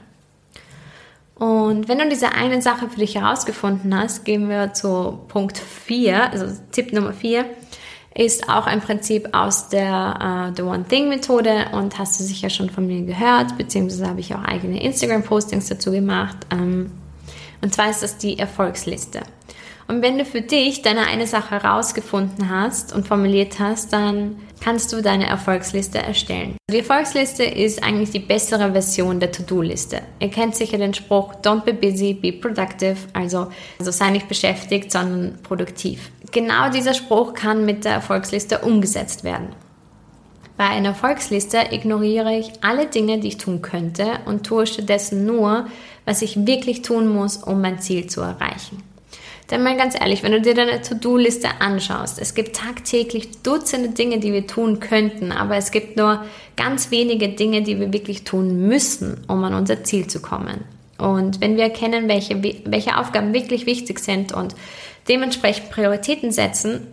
Und 1.36 1.88
wenn 1.88 1.98
du 1.98 2.06
diese 2.06 2.32
eine 2.32 2.60
Sache 2.60 2.90
für 2.90 3.00
dich 3.00 3.14
herausgefunden 3.14 3.98
hast, 3.98 4.26
gehen 4.26 4.50
wir 4.50 4.74
zu 4.74 5.20
Punkt 5.28 5.56
4, 5.56 6.32
also 6.32 6.54
Tipp 6.70 6.92
Nummer 6.92 7.14
4, 7.14 7.46
ist 8.14 8.46
auch 8.50 8.66
ein 8.66 8.82
Prinzip 8.82 9.34
aus 9.34 9.70
der 9.70 10.50
uh, 10.50 10.54
The 10.54 10.62
One 10.62 10.84
Thing 10.84 11.08
Methode 11.08 11.68
und 11.72 11.98
hast 11.98 12.20
du 12.20 12.24
sicher 12.24 12.50
schon 12.50 12.68
von 12.68 12.86
mir 12.86 13.06
gehört, 13.06 13.56
beziehungsweise 13.56 14.06
habe 14.06 14.20
ich 14.20 14.34
auch 14.34 14.44
eigene 14.44 14.82
Instagram-Postings 14.82 15.66
dazu 15.68 15.92
gemacht. 15.92 16.36
Ähm, 16.50 16.90
und 17.62 17.72
zwar 17.72 17.88
ist 17.88 18.02
das 18.02 18.18
die 18.18 18.38
Erfolgsliste. 18.38 19.22
Und 19.88 20.02
wenn 20.02 20.18
du 20.18 20.24
für 20.24 20.40
dich 20.40 20.82
deine 20.82 21.06
eine 21.06 21.26
Sache 21.26 21.62
herausgefunden 21.62 22.50
hast 22.50 22.92
und 22.92 23.06
formuliert 23.06 23.60
hast, 23.60 23.92
dann 23.92 24.36
kannst 24.60 24.92
du 24.92 25.00
deine 25.00 25.26
Erfolgsliste 25.26 25.98
erstellen. 25.98 26.56
Die 26.70 26.78
Erfolgsliste 26.78 27.44
ist 27.44 27.84
eigentlich 27.84 28.10
die 28.10 28.18
bessere 28.18 28.72
Version 28.72 29.20
der 29.20 29.30
To-Do-Liste. 29.30 30.02
Ihr 30.18 30.30
kennt 30.30 30.56
sicher 30.56 30.78
den 30.78 30.94
Spruch, 30.94 31.34
don't 31.36 31.62
be 31.62 31.72
busy, 31.72 32.14
be 32.14 32.32
productive, 32.32 32.96
also, 33.12 33.48
also 33.78 33.92
sei 33.92 34.10
nicht 34.10 34.28
beschäftigt, 34.28 34.90
sondern 34.90 35.38
produktiv. 35.42 36.10
Genau 36.32 36.68
dieser 36.70 36.94
Spruch 36.94 37.34
kann 37.34 37.64
mit 37.64 37.84
der 37.84 37.92
Erfolgsliste 37.92 38.58
umgesetzt 38.58 39.22
werden. 39.22 39.50
Bei 40.56 40.64
einer 40.64 40.88
Erfolgsliste 40.88 41.58
ignoriere 41.70 42.36
ich 42.36 42.50
alle 42.62 42.86
Dinge, 42.86 43.20
die 43.20 43.28
ich 43.28 43.36
tun 43.36 43.62
könnte 43.62 44.06
und 44.24 44.44
tue 44.44 44.66
stattdessen 44.66 45.26
nur, 45.26 45.66
was 46.06 46.22
ich 46.22 46.46
wirklich 46.46 46.82
tun 46.82 47.08
muss, 47.08 47.36
um 47.36 47.60
mein 47.60 47.78
Ziel 47.78 48.06
zu 48.06 48.22
erreichen. 48.22 48.82
Denn 49.50 49.62
mal 49.62 49.76
ganz 49.76 49.94
ehrlich, 49.98 50.22
wenn 50.22 50.32
du 50.32 50.40
dir 50.40 50.54
deine 50.54 50.82
To-Do-Liste 50.82 51.48
anschaust, 51.60 52.18
es 52.18 52.34
gibt 52.34 52.56
tagtäglich 52.56 53.42
Dutzende 53.42 53.90
Dinge, 53.90 54.18
die 54.18 54.32
wir 54.32 54.46
tun 54.46 54.80
könnten, 54.80 55.30
aber 55.30 55.56
es 55.56 55.70
gibt 55.70 55.96
nur 55.96 56.24
ganz 56.56 56.90
wenige 56.90 57.28
Dinge, 57.28 57.62
die 57.62 57.78
wir 57.78 57.92
wirklich 57.92 58.24
tun 58.24 58.66
müssen, 58.66 59.24
um 59.28 59.44
an 59.44 59.54
unser 59.54 59.84
Ziel 59.84 60.08
zu 60.08 60.20
kommen. 60.20 60.64
Und 60.98 61.40
wenn 61.40 61.56
wir 61.56 61.64
erkennen, 61.64 62.08
welche, 62.08 62.42
welche 62.64 62.98
Aufgaben 62.98 63.34
wirklich 63.34 63.66
wichtig 63.66 64.00
sind 64.00 64.32
und 64.32 64.54
dementsprechend 65.08 65.70
Prioritäten 65.70 66.32
setzen, 66.32 66.88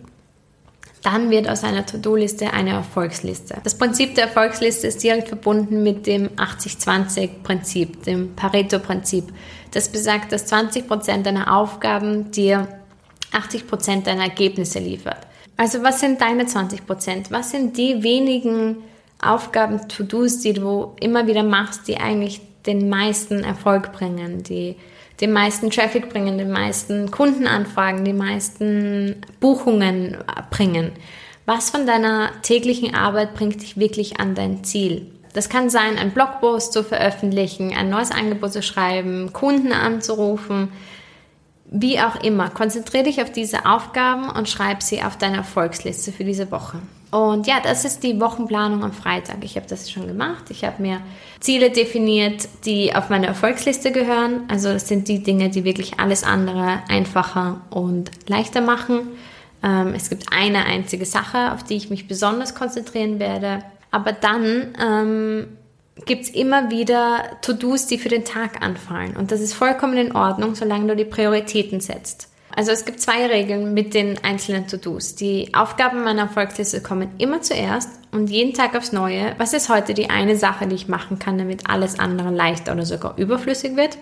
dann 1.04 1.30
wird 1.30 1.48
aus 1.50 1.64
einer 1.64 1.84
To-Do-Liste 1.84 2.52
eine 2.54 2.70
Erfolgsliste. 2.70 3.58
Das 3.62 3.76
Prinzip 3.76 4.14
der 4.14 4.24
Erfolgsliste 4.24 4.86
ist 4.86 5.02
direkt 5.02 5.28
verbunden 5.28 5.82
mit 5.82 6.06
dem 6.06 6.30
80-20-Prinzip, 6.30 8.04
dem 8.04 8.34
Pareto-Prinzip. 8.34 9.24
Das 9.74 9.88
besagt, 9.88 10.30
dass 10.30 10.50
20% 10.50 11.22
deiner 11.22 11.56
Aufgaben 11.56 12.30
dir 12.30 12.68
80% 13.32 14.04
deiner 14.04 14.22
Ergebnisse 14.22 14.78
liefert. 14.78 15.26
Also 15.56 15.82
was 15.82 15.98
sind 15.98 16.20
deine 16.20 16.44
20%? 16.44 17.30
Was 17.30 17.50
sind 17.50 17.76
die 17.76 18.02
wenigen 18.04 18.76
Aufgaben, 19.20 19.88
To-Dos, 19.88 20.38
die 20.38 20.52
du 20.52 20.92
immer 21.00 21.26
wieder 21.26 21.42
machst, 21.42 21.88
die 21.88 21.96
eigentlich 21.96 22.40
den 22.66 22.88
meisten 22.88 23.42
Erfolg 23.42 23.92
bringen, 23.92 24.44
die 24.44 24.76
den 25.20 25.32
meisten 25.32 25.70
Traffic 25.70 26.08
bringen, 26.08 26.38
den 26.38 26.50
meisten 26.50 27.10
Kundenanfragen, 27.10 28.04
die 28.04 28.12
meisten 28.12 29.16
Buchungen 29.40 30.18
bringen. 30.50 30.92
Was 31.46 31.70
von 31.70 31.86
deiner 31.86 32.30
täglichen 32.42 32.94
Arbeit 32.94 33.34
bringt 33.34 33.60
dich 33.60 33.76
wirklich 33.76 34.20
an 34.20 34.34
dein 34.34 34.62
Ziel? 34.64 35.13
Das 35.34 35.48
kann 35.48 35.68
sein, 35.68 35.98
ein 35.98 36.12
Blogpost 36.12 36.72
zu 36.72 36.84
veröffentlichen, 36.84 37.74
ein 37.76 37.90
neues 37.90 38.12
Angebot 38.12 38.52
zu 38.52 38.62
schreiben, 38.62 39.32
Kunden 39.32 39.72
anzurufen, 39.72 40.68
wie 41.66 41.98
auch 41.98 42.22
immer. 42.22 42.50
Konzentriere 42.50 43.04
dich 43.04 43.20
auf 43.20 43.32
diese 43.32 43.66
Aufgaben 43.66 44.30
und 44.30 44.48
schreib 44.48 44.82
sie 44.82 45.02
auf 45.02 45.18
deine 45.18 45.38
Erfolgsliste 45.38 46.12
für 46.12 46.24
diese 46.24 46.50
Woche. 46.52 46.78
Und 47.10 47.46
ja, 47.48 47.56
das 47.62 47.84
ist 47.84 48.04
die 48.04 48.20
Wochenplanung 48.20 48.84
am 48.84 48.92
Freitag. 48.92 49.38
Ich 49.42 49.56
habe 49.56 49.66
das 49.68 49.90
schon 49.90 50.06
gemacht. 50.06 50.44
Ich 50.50 50.64
habe 50.64 50.80
mir 50.80 51.00
Ziele 51.40 51.70
definiert, 51.70 52.48
die 52.64 52.94
auf 52.94 53.08
meine 53.08 53.26
Erfolgsliste 53.26 53.92
gehören. 53.92 54.42
Also 54.48 54.72
das 54.72 54.88
sind 54.88 55.08
die 55.08 55.22
Dinge, 55.22 55.48
die 55.48 55.64
wirklich 55.64 55.98
alles 55.98 56.22
andere 56.22 56.80
einfacher 56.88 57.60
und 57.70 58.10
leichter 58.28 58.60
machen. 58.60 59.08
Ähm, 59.64 59.94
es 59.94 60.10
gibt 60.10 60.32
eine 60.32 60.64
einzige 60.66 61.06
Sache, 61.06 61.52
auf 61.52 61.64
die 61.64 61.74
ich 61.74 61.88
mich 61.88 62.06
besonders 62.06 62.54
konzentrieren 62.54 63.18
werde. 63.18 63.64
Aber 63.94 64.10
dann 64.10 64.74
ähm, 64.84 65.46
gibt 66.04 66.24
es 66.24 66.30
immer 66.30 66.68
wieder 66.68 67.38
To-Dos, 67.42 67.86
die 67.86 67.96
für 67.96 68.08
den 68.08 68.24
Tag 68.24 68.60
anfallen. 68.60 69.16
Und 69.16 69.30
das 69.30 69.40
ist 69.40 69.54
vollkommen 69.54 69.96
in 69.96 70.16
Ordnung, 70.16 70.56
solange 70.56 70.88
du 70.88 70.96
die 70.96 71.04
Prioritäten 71.04 71.78
setzt. 71.80 72.28
Also 72.56 72.72
es 72.72 72.84
gibt 72.84 73.00
zwei 73.00 73.24
Regeln 73.26 73.72
mit 73.72 73.94
den 73.94 74.18
einzelnen 74.24 74.66
To-Dos. 74.66 75.14
Die 75.14 75.54
Aufgaben 75.54 76.02
meiner 76.02 76.22
Erfolgsliste 76.22 76.82
kommen 76.82 77.10
immer 77.18 77.40
zuerst 77.40 77.88
und 78.10 78.30
jeden 78.30 78.52
Tag 78.52 78.74
aufs 78.74 78.90
Neue. 78.90 79.36
Was 79.38 79.52
ist 79.52 79.68
heute 79.68 79.94
die 79.94 80.10
eine 80.10 80.34
Sache, 80.34 80.66
die 80.66 80.74
ich 80.74 80.88
machen 80.88 81.20
kann, 81.20 81.38
damit 81.38 81.70
alles 81.70 82.00
andere 82.00 82.30
leichter 82.30 82.72
oder 82.72 82.86
sogar 82.86 83.16
überflüssig 83.16 83.76
wird? 83.76 83.96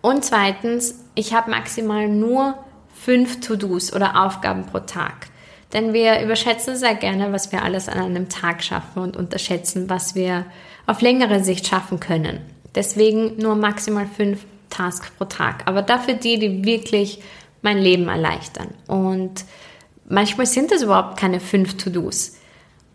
Und 0.00 0.24
zweitens, 0.24 0.96
ich 1.14 1.32
habe 1.32 1.52
maximal 1.52 2.08
nur 2.08 2.58
fünf 2.92 3.38
To-Dos 3.38 3.92
oder 3.92 4.24
Aufgaben 4.24 4.66
pro 4.66 4.80
Tag. 4.80 5.28
Denn 5.74 5.92
wir 5.92 6.22
überschätzen 6.22 6.76
sehr 6.76 6.94
gerne, 6.94 7.32
was 7.32 7.52
wir 7.52 7.62
alles 7.62 7.88
an 7.88 7.98
einem 7.98 8.28
Tag 8.28 8.62
schaffen 8.62 9.02
und 9.02 9.16
unterschätzen, 9.16 9.90
was 9.90 10.14
wir 10.14 10.46
auf 10.86 11.02
längere 11.02 11.42
Sicht 11.42 11.66
schaffen 11.66 12.00
können. 12.00 12.40
Deswegen 12.74 13.36
nur 13.36 13.56
maximal 13.56 14.06
fünf 14.06 14.46
Tasks 14.70 15.10
pro 15.18 15.24
Tag, 15.26 15.64
aber 15.66 15.82
dafür 15.82 16.14
die, 16.14 16.38
die 16.38 16.64
wirklich 16.64 17.20
mein 17.62 17.78
Leben 17.78 18.08
erleichtern. 18.08 18.68
Und 18.86 19.44
manchmal 20.08 20.46
sind 20.46 20.70
das 20.70 20.82
überhaupt 20.82 21.18
keine 21.18 21.40
fünf 21.40 21.76
To-Dos. 21.76 22.36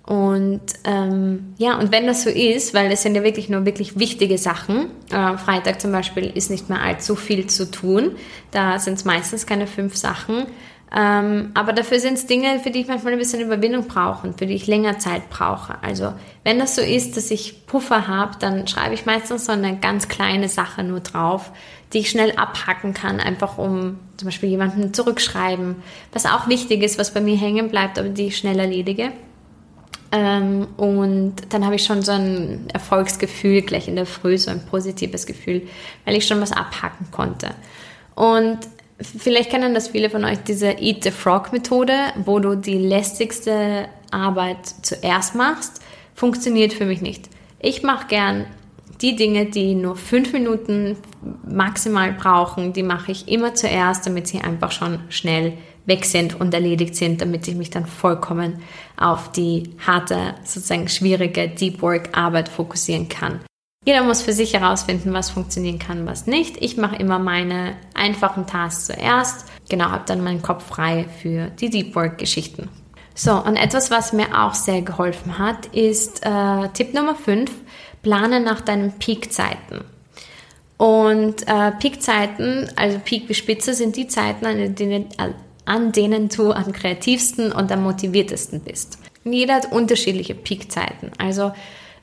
Und 0.05 0.62
ähm, 0.86 1.53
ja, 1.57 1.77
und 1.77 1.91
wenn 1.91 2.07
das 2.07 2.24
so 2.24 2.31
ist, 2.31 2.74
weil 2.74 2.91
es 2.91 3.03
sind 3.03 3.13
ja 3.13 3.24
wirklich 3.24 3.48
nur 3.48 3.65
wirklich 3.65 4.00
wichtige 4.00 4.39
Sachen, 4.39 4.88
äh, 5.12 5.38
Freitag 5.38 5.79
zum 5.79 5.91
Beispiel 5.91 6.25
ist 6.25 6.50
nicht 6.50 6.67
mehr 6.67 6.81
allzu 6.81 7.15
viel 7.15 7.45
zu 7.45 7.69
tun, 7.69 8.15
da 8.50 8.79
sind 8.79 8.95
es 8.95 9.05
meistens 9.05 9.45
keine 9.45 9.67
fünf 9.67 9.95
Sachen, 9.95 10.48
ähm, 10.96 11.51
aber 11.53 11.74
dafür 11.74 12.00
sind 12.00 12.15
es 12.15 12.25
Dinge, 12.25 12.60
für 12.60 12.72
die 12.72 12.81
ich 12.81 12.88
manchmal 12.88 13.13
ein 13.13 13.19
bisschen 13.19 13.41
Überwindung 13.41 13.88
brauche 13.88 14.27
und 14.27 14.39
für 14.39 14.48
die 14.48 14.55
ich 14.55 14.65
länger 14.65 14.98
Zeit 14.98 15.29
brauche. 15.29 15.75
Also 15.84 16.13
wenn 16.43 16.58
das 16.58 16.75
so 16.75 16.81
ist, 16.81 17.15
dass 17.15 17.29
ich 17.29 17.67
Puffer 17.67 18.08
habe, 18.08 18.38
dann 18.39 18.67
schreibe 18.67 18.96
ich 18.96 19.05
meistens 19.05 19.46
so 19.46 19.51
eine 19.51 19.77
ganz 19.77 20.08
kleine 20.08 20.50
Sache 20.50 20.84
nur 20.84 21.01
drauf, 21.01 21.51
die 21.93 22.00
ich 22.00 22.10
schnell 22.10 22.31
abhacken 22.38 22.96
kann, 22.96 23.19
einfach 23.19 23.60
um 23.60 24.00
zum 24.17 24.27
Beispiel 24.27 24.50
jemanden 24.50 24.93
zurückschreiben, 24.93 25.75
was 26.12 26.25
auch 26.25 26.48
wichtig 26.48 26.81
ist, 26.81 26.98
was 26.98 27.13
bei 27.13 27.22
mir 27.22 27.38
hängen 27.38 27.69
bleibt, 27.69 28.00
aber 28.00 28.10
die 28.10 28.27
ich 28.27 28.38
schnell 28.38 28.58
erledige. 28.58 29.12
Ähm, 30.12 30.67
und 30.77 31.36
dann 31.50 31.65
habe 31.65 31.75
ich 31.75 31.84
schon 31.84 32.01
so 32.01 32.13
ein 32.13 32.65
Erfolgsgefühl 32.74 33.62
gleich 33.62 33.88
in 33.88 33.96
der 33.96 34.08
Früh, 34.08 34.39
so 34.39 34.50
ein 34.50 34.65
positives 34.65 35.27
Gefühl, 35.27 35.67
weil 36.05 36.15
ich 36.15 36.25
schon 36.25 36.41
was 36.41 36.51
abhacken 36.51 37.12
konnte. 37.12 37.51
Und 38.15 38.58
Vielleicht 39.01 39.50
kennen 39.50 39.74
das 39.74 39.88
viele 39.88 40.10
von 40.10 40.25
euch, 40.25 40.39
diese 40.39 40.72
Eat 40.72 41.03
the 41.03 41.12
Frog 41.12 41.53
Methode, 41.53 41.94
wo 42.25 42.39
du 42.39 42.56
die 42.56 42.77
lästigste 42.77 43.88
Arbeit 44.12 44.65
zuerst 44.82 45.36
machst, 45.36 45.82
funktioniert 46.15 46.74
für 46.74 46.86
mich 46.86 47.01
nicht. 47.01 47.29
Ich 47.60 47.82
mache 47.84 48.08
gern 48.08 48.46
die 49.01 49.15
Dinge, 49.15 49.46
die 49.46 49.75
nur 49.75 49.96
fünf 49.96 50.34
Minuten 50.34 50.98
maximal 51.48 52.12
brauchen, 52.12 52.74
die 52.74 52.84
mache 52.84 53.12
ich 53.12 53.29
immer 53.29 53.56
zuerst, 53.56 54.06
damit 54.06 54.27
sie 54.27 54.41
einfach 54.41 54.72
schon 54.72 55.00
schnell 55.10 55.53
weg 55.86 56.06
sind 56.06 56.39
und 56.39 56.53
erledigt 56.53 56.96
sind, 56.96 57.22
damit 57.22 57.48
ich 57.48 57.56
mich 57.56 57.70
dann 57.70 57.86
vollkommen 57.86 58.62
auf 58.98 59.32
die 59.32 59.72
harte, 59.86 60.36
sozusagen 60.44 60.89
schwierige 60.89 61.48
Deep 61.48 61.82
Work 61.82 62.18
Arbeit 62.18 62.50
fokussieren 62.50 63.08
kann. 63.08 63.39
Jeder 63.86 64.03
muss 64.03 64.21
für 64.21 64.33
sich 64.33 64.53
herausfinden, 64.53 65.13
was 65.13 65.29
funktionieren 65.29 65.79
kann, 65.79 66.05
was 66.05 66.27
nicht. 66.27 66.57
Ich 66.62 66.77
mache 66.77 66.98
immer 66.98 67.17
meine 67.17 67.75
einfachen 67.93 68.45
Tasks 68.45 68.88
zuerst. 68.88 69.45
Genau, 69.69 69.86
habe 69.86 70.03
dann 70.05 70.24
meinen 70.24 70.41
Kopf 70.41 70.67
frei 70.67 71.05
für 71.21 71.48
die 71.48 71.69
Deep 71.69 71.95
Work 71.95 72.17
Geschichten. 72.17 72.69
So, 73.15 73.33
und 73.33 73.55
etwas, 73.55 73.89
was 73.89 74.13
mir 74.13 74.27
auch 74.38 74.53
sehr 74.53 74.81
geholfen 74.81 75.39
hat, 75.39 75.67
ist 75.67 76.25
äh, 76.25 76.69
Tipp 76.74 76.93
Nummer 76.93 77.15
5 77.15 77.51
plane 78.01 78.39
nach 78.41 78.62
deinen 78.62 78.93
Peakzeiten. 78.93 79.81
Und 80.77 81.48
äh, 81.48 81.71
Peakzeiten, 81.71 82.69
also 82.75 83.00
Peak 83.03 83.27
bis 83.27 83.38
Spitze, 83.38 83.74
sind 83.74 83.95
die 83.95 84.07
Zeiten, 84.07 84.45
an 84.45 84.75
denen, 84.75 85.07
an 85.65 85.91
denen 85.91 86.29
du 86.29 86.53
am 86.53 86.71
kreativsten 86.71 87.51
und 87.51 87.71
am 87.71 87.83
motiviertesten 87.83 88.62
bist. 88.62 89.00
Und 89.25 89.33
jeder 89.33 89.55
hat 89.55 89.71
unterschiedliche 89.71 90.36
Peakzeiten. 90.36 91.12
Also 91.17 91.51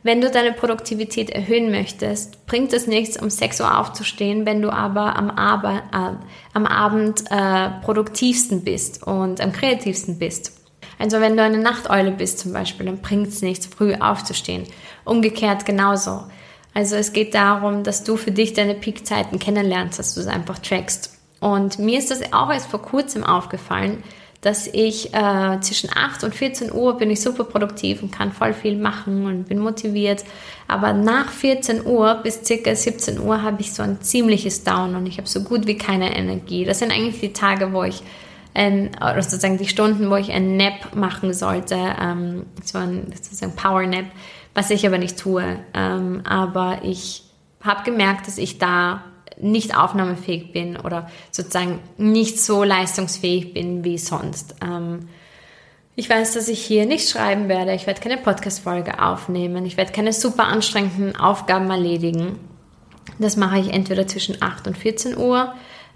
wenn 0.06 0.20
du 0.20 0.30
deine 0.30 0.52
Produktivität 0.52 1.30
erhöhen 1.30 1.70
möchtest, 1.70 2.46
bringt 2.46 2.72
es 2.72 2.86
nichts, 2.86 3.20
um 3.20 3.28
6 3.28 3.60
Uhr 3.60 3.78
aufzustehen, 3.78 4.46
wenn 4.46 4.62
du 4.62 4.70
aber 4.70 5.16
am, 5.16 5.30
Ab 5.30 5.64
äh, 5.64 6.25
am 6.54 6.64
Abend 6.64 7.25
äh, 7.30 7.70
produktivsten 7.82 8.62
bist 8.62 9.02
und 9.02 9.40
am 9.40 9.52
kreativsten 9.52 10.18
bist. 10.18 10.52
Also 10.98 11.20
wenn 11.20 11.36
du 11.36 11.42
eine 11.42 11.58
Nachteule 11.58 12.12
bist 12.12 12.38
zum 12.38 12.52
Beispiel, 12.52 12.86
dann 12.86 13.02
bringt 13.02 13.28
es 13.28 13.42
nichts, 13.42 13.66
früh 13.66 13.94
aufzustehen. 13.94 14.64
Umgekehrt 15.04 15.66
genauso. 15.66 16.22
Also 16.72 16.96
es 16.96 17.12
geht 17.12 17.34
darum, 17.34 17.82
dass 17.82 18.04
du 18.04 18.16
für 18.16 18.32
dich 18.32 18.52
deine 18.52 18.75
Peakzeiten 18.75 19.38
kennenlernst, 19.38 19.98
dass 19.98 20.14
du 20.14 20.20
es 20.20 20.26
einfach 20.26 20.58
trackst. 20.58 21.18
Und 21.40 21.78
mir 21.78 21.98
ist 21.98 22.10
das 22.10 22.32
auch 22.32 22.50
erst 22.50 22.70
vor 22.70 22.80
kurzem 22.80 23.25
aufgefallen, 23.25 24.02
dass 24.40 24.66
ich 24.66 25.12
äh, 25.14 25.61
zwischen 25.61 25.90
8 25.95 26.25
und 26.25 26.35
14 26.35 26.73
Uhr 26.73 26.97
bin 26.97 27.11
ich 27.11 27.21
super 27.21 27.45
produktiv 27.45 28.02
und 28.02 28.12
kann 28.12 28.33
voll 28.33 28.52
viel 28.52 28.76
machen 28.76 29.26
und 29.26 29.49
bin 29.49 29.59
motiviert. 29.59 30.25
Aber 30.69 30.93
nach 30.93 31.31
14 31.31 31.87
Uhr 31.87 32.21
bis 32.23 32.45
circa 32.45 32.75
17 32.75 33.21
Uhr 33.21 33.43
habe 33.43 33.61
ich 33.61 33.73
so 33.73 33.83
ein 33.83 34.00
ziemliches 34.00 34.64
Down 34.64 34.95
und 34.95 35.07
ich 35.07 35.19
habe 35.19 35.28
so 35.28 35.43
gut 35.43 35.66
wie 35.66 35.76
keine 35.76 36.16
Energie. 36.16 36.64
Das 36.64 36.78
sind 36.78 36.93
eigentlich 36.93 37.21
die 37.21 37.33
Tage, 37.33 37.73
wo 37.73 37.83
ich 37.83 38.02
ein, 38.55 38.90
oder 38.97 39.23
sozusagen 39.23 39.59
die 39.59 39.69
Stunden, 39.69 40.11
wo 40.11 40.16
ich 40.16 40.33
ein 40.33 40.57
Nap 40.57 40.95
machen 40.95 41.35
sollte, 41.35 41.76
ähm, 42.00 42.47
so 42.64 42.78
ein 42.78 43.12
sozusagen 43.14 43.55
Power 43.55 43.87
Nap, 43.87 44.07
was 44.55 44.71
ich 44.71 44.87
aber 44.87 44.99
nicht 44.99 45.19
tue. 45.19 45.59
Ähm, 45.75 46.23
aber 46.25 46.81
ich 46.83 47.25
habe 47.62 47.85
gemerkt, 47.85 48.26
dass 48.26 48.38
ich 48.38 48.59
da 48.59 49.05
nicht 49.40 49.76
aufnahmefähig 49.76 50.52
bin 50.52 50.76
oder 50.76 51.11
sozusagen 51.31 51.81
nicht 51.99 52.40
so 52.40 52.64
leistungsfähig 52.64 53.52
bin 53.55 53.85
wie 53.85 53.99
sonst. 53.99 54.57
Ähm, 54.62 55.09
ich 55.95 56.11
weiß, 56.11 56.35
dass 56.35 56.49
ich 56.49 56.61
hier 56.61 56.85
nicht 56.85 57.09
schreiben 57.09 57.49
werde. 57.49 57.75
Ich 57.75 57.87
werde 57.87 58.00
keine 58.00 58.19
Podcast-Folge 58.19 59.02
aufnehmen. 59.02 59.64
Ich 59.64 59.78
werde 59.78 59.93
keine 59.93 60.12
super 60.12 60.45
anstrengenden 60.45 61.16
Aufgaben 61.16 61.71
erledigen. 61.71 62.38
Das 63.19 63.37
mache 63.37 63.59
ich 63.59 63.73
entweder 63.73 64.07
zwischen 64.07 64.43
8 64.43 64.66
und 64.66 64.76
14 64.76 65.16
Uhr. 65.16 65.55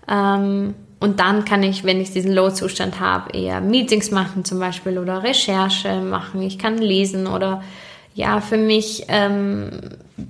Ähm, 0.09 0.75
und 1.01 1.21
dann 1.21 1.45
kann 1.45 1.63
ich, 1.63 1.85
wenn 1.85 2.01
ich 2.01 2.13
diesen 2.13 2.33
Low-Zustand 2.33 3.01
habe, 3.01 3.37
eher 3.37 3.61
Meetings 3.61 4.11
machen 4.11 4.45
zum 4.45 4.59
Beispiel 4.59 4.99
oder 4.99 5.23
Recherche 5.23 6.01
machen. 6.01 6.43
Ich 6.43 6.59
kann 6.59 6.79
lesen 6.79 7.27
oder 7.27 7.63
ja, 8.15 8.41
für 8.41 8.57
mich 8.57 9.05
ähm, 9.09 9.71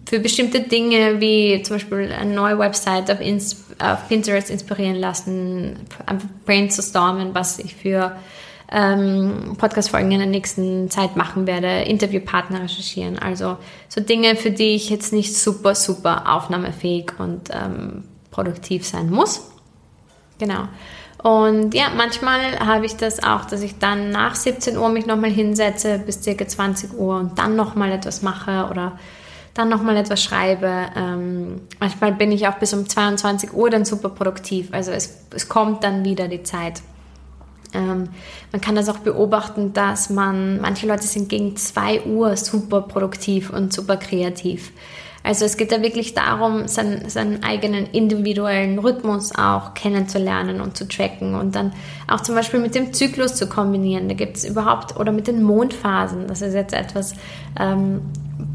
für 0.08 0.20
bestimmte 0.20 0.60
Dinge 0.60 1.20
wie 1.20 1.62
zum 1.62 1.76
Beispiel 1.76 2.12
eine 2.12 2.32
neue 2.32 2.58
Website 2.58 3.10
auf, 3.10 3.20
Ins 3.20 3.64
auf 3.78 4.08
Pinterest 4.08 4.50
inspirieren 4.50 4.96
lassen, 4.96 5.76
brainstormen, 6.44 7.34
was 7.34 7.58
ich 7.58 7.75
für 7.75 8.16
ähm, 8.70 9.56
Podcast-Folgen 9.58 10.12
in 10.12 10.18
der 10.18 10.28
nächsten 10.28 10.90
Zeit 10.90 11.16
machen 11.16 11.46
werde, 11.46 11.82
Interviewpartner 11.82 12.62
recherchieren. 12.62 13.19
Also 13.19 13.56
so 13.88 14.00
Dinge, 14.00 14.36
für 14.36 14.50
die 14.50 14.75
ich 14.75 14.90
jetzt 14.90 15.12
nicht 15.12 15.36
super, 15.36 15.75
super 15.75 16.34
aufnahmefähig 16.34 17.12
und 17.19 17.49
ähm, 17.50 18.04
produktiv 18.30 18.86
sein 18.86 19.10
muss. 19.10 19.50
Genau. 20.38 20.69
Und 21.23 21.75
ja, 21.75 21.91
manchmal 21.95 22.59
habe 22.61 22.87
ich 22.87 22.97
das 22.97 23.23
auch, 23.23 23.45
dass 23.45 23.61
ich 23.61 23.78
dann 23.78 24.11
nach 24.11 24.35
17 24.35 24.78
Uhr 24.78 24.89
mich 24.89 25.06
nochmal 25.06 25.30
hinsetze 25.30 25.99
bis 25.99 26.23
circa 26.23 26.49
20 26.49 26.95
Uhr 26.95 27.17
und 27.17 27.39
dann 27.39 27.56
nochmal 27.56 27.93
etwas 27.93 28.23
mache 28.23 28.69
oder 28.71 28.99
dann 29.52 29.69
nochmal 29.69 29.97
etwas 29.97 30.23
schreibe. 30.23 30.87
Ähm, 30.97 31.61
manchmal 31.78 32.13
bin 32.13 32.33
ich 32.33 32.49
auch 32.49 32.54
bis 32.54 32.73
um 32.73 32.89
22 32.89 33.52
Uhr 33.52 33.69
dann 33.69 33.85
super 33.85 34.09
produktiv. 34.09 34.69
Also 34.73 34.93
es, 34.93 35.19
es 35.35 35.49
kommt 35.49 35.85
dann 35.85 36.04
wieder 36.04 36.28
die 36.28 36.43
Zeit. 36.43 36.80
Ähm, 37.75 38.09
man 38.50 38.61
kann 38.61 38.75
das 38.75 38.89
auch 38.89 38.99
beobachten, 38.99 39.75
dass 39.75 40.09
man, 40.09 40.61
manche 40.61 40.87
Leute 40.87 41.06
sind 41.06 41.28
gegen 41.28 41.56
2 41.56 42.04
Uhr 42.04 42.37
super 42.37 42.80
produktiv 42.80 43.50
und 43.50 43.73
super 43.73 43.97
kreativ. 43.97 44.73
Also 45.23 45.45
es 45.45 45.56
geht 45.56 45.71
da 45.71 45.83
wirklich 45.83 46.15
darum, 46.15 46.67
seinen, 46.67 47.09
seinen 47.11 47.43
eigenen 47.43 47.87
individuellen 47.87 48.78
Rhythmus 48.78 49.35
auch 49.37 49.75
kennenzulernen 49.75 50.61
und 50.61 50.76
zu 50.76 50.89
tracken 50.89 51.35
und 51.35 51.54
dann 51.54 51.73
auch 52.09 52.21
zum 52.23 52.35
Beispiel 52.35 52.61
mit 52.61 52.75
dem 52.75 52.93
Zyklus 52.93 53.35
zu 53.35 53.47
kombinieren. 53.47 54.09
Da 54.09 54.15
gibt 54.15 54.39
es 54.39 54.45
überhaupt, 54.45 54.99
oder 54.99 55.13
mit 55.13 55.26
den 55.26 55.43
Mondphasen, 55.43 56.26
das 56.26 56.41
ist 56.41 56.54
jetzt 56.54 56.73
etwas, 56.73 57.15
ähm, 57.59 58.00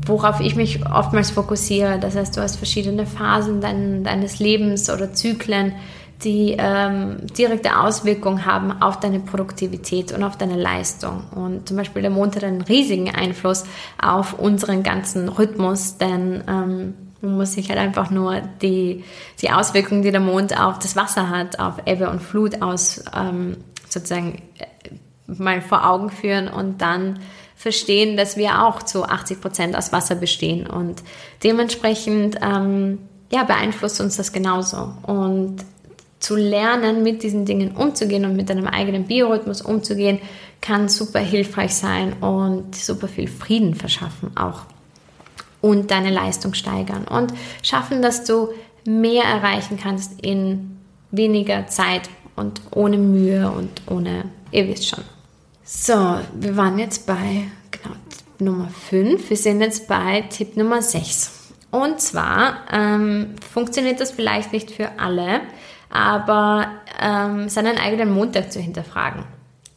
worauf 0.05 0.39
ich 0.39 0.55
mich 0.55 0.85
oftmals 0.87 1.29
fokussiere. 1.29 1.99
Das 1.99 2.15
heißt, 2.15 2.35
du 2.35 2.41
hast 2.41 2.55
verschiedene 2.55 3.05
Phasen 3.05 3.61
dein, 3.61 4.03
deines 4.03 4.39
Lebens 4.39 4.89
oder 4.89 5.13
Zyklen, 5.13 5.73
die 6.23 6.55
ähm, 6.57 7.27
direkte 7.37 7.79
Auswirkungen 7.79 8.45
haben 8.45 8.81
auf 8.81 8.99
deine 8.99 9.19
Produktivität 9.19 10.11
und 10.11 10.23
auf 10.23 10.37
deine 10.37 10.55
Leistung. 10.55 11.23
Und 11.35 11.67
zum 11.67 11.77
Beispiel 11.77 12.01
der 12.01 12.11
Mond 12.11 12.35
hat 12.35 12.43
einen 12.43 12.61
riesigen 12.61 13.13
Einfluss 13.13 13.65
auf 14.01 14.37
unseren 14.39 14.83
ganzen 14.83 15.29
Rhythmus, 15.29 15.97
denn 15.97 16.43
ähm, 16.47 16.93
man 17.21 17.37
muss 17.37 17.53
sich 17.53 17.69
halt 17.69 17.79
einfach 17.79 18.09
nur 18.11 18.41
die, 18.61 19.03
die 19.41 19.51
Auswirkungen, 19.51 20.03
die 20.03 20.11
der 20.11 20.21
Mond 20.21 20.57
auf 20.59 20.79
das 20.79 20.95
Wasser 20.95 21.29
hat, 21.29 21.59
auf 21.59 21.75
Ebbe 21.85 22.09
und 22.09 22.21
Flut 22.21 22.61
aus, 22.61 23.03
ähm, 23.15 23.57
sozusagen 23.89 24.41
äh, 24.57 24.91
mal 25.27 25.61
vor 25.61 25.87
Augen 25.87 26.09
führen 26.09 26.47
und 26.47 26.81
dann 26.81 27.19
verstehen, 27.55 28.15
dass 28.15 28.37
wir 28.37 28.63
auch 28.63 28.83
zu 28.83 29.05
80 29.05 29.41
Prozent 29.41 29.75
aus 29.75 29.91
Wasser 29.91 30.15
bestehen 30.15 30.67
und 30.67 31.03
dementsprechend 31.43 32.37
ähm, 32.41 32.99
ja, 33.31 33.43
beeinflusst 33.43 34.01
uns 34.01 34.17
das 34.17 34.31
genauso. 34.31 34.93
Und 35.03 35.57
zu 36.25 36.35
lernen, 36.35 37.03
mit 37.03 37.21
diesen 37.21 37.45
Dingen 37.45 37.75
umzugehen 37.75 38.25
und 38.25 38.35
mit 38.35 38.49
deinem 38.49 38.65
eigenen 38.65 39.03
Biorhythmus 39.05 39.61
umzugehen, 39.61 40.19
kann 40.59 40.89
super 40.89 41.19
hilfreich 41.19 41.75
sein 41.75 42.13
und 42.13 42.75
super 42.75 43.07
viel 43.07 43.27
Frieden 43.27 43.75
verschaffen 43.75 44.35
auch 44.35 44.61
und 45.61 45.91
deine 45.91 46.09
Leistung 46.09 46.55
steigern 46.55 47.05
und 47.07 47.31
schaffen, 47.61 48.01
dass 48.01 48.23
du 48.23 48.49
mehr 48.87 49.23
erreichen 49.23 49.77
kannst 49.81 50.19
in 50.21 50.79
weniger 51.11 51.67
Zeit 51.67 52.09
und 52.35 52.59
ohne 52.71 52.97
Mühe 52.97 53.51
und 53.51 53.83
ohne, 53.87 54.25
ihr 54.51 54.67
wisst 54.67 54.87
schon. 54.89 55.03
So, 55.63 55.93
wir 55.93 56.57
waren 56.57 56.79
jetzt 56.79 57.05
bei 57.05 57.45
genau, 57.69 57.95
Nummer 58.39 58.69
5, 58.89 59.29
wir 59.29 59.37
sind 59.37 59.61
jetzt 59.61 59.87
bei 59.87 60.21
Tipp 60.21 60.57
Nummer 60.57 60.81
6. 60.81 61.53
Und 61.69 61.99
zwar 61.99 62.61
ähm, 62.71 63.35
funktioniert 63.53 63.99
das 63.99 64.11
vielleicht 64.11 64.53
nicht 64.53 64.71
für 64.71 64.97
alle, 64.97 65.41
aber 65.89 66.67
ähm, 66.99 67.49
seinen 67.49 67.77
eigenen 67.77 68.11
Montag 68.11 68.51
zu 68.51 68.59
hinterfragen. 68.59 69.23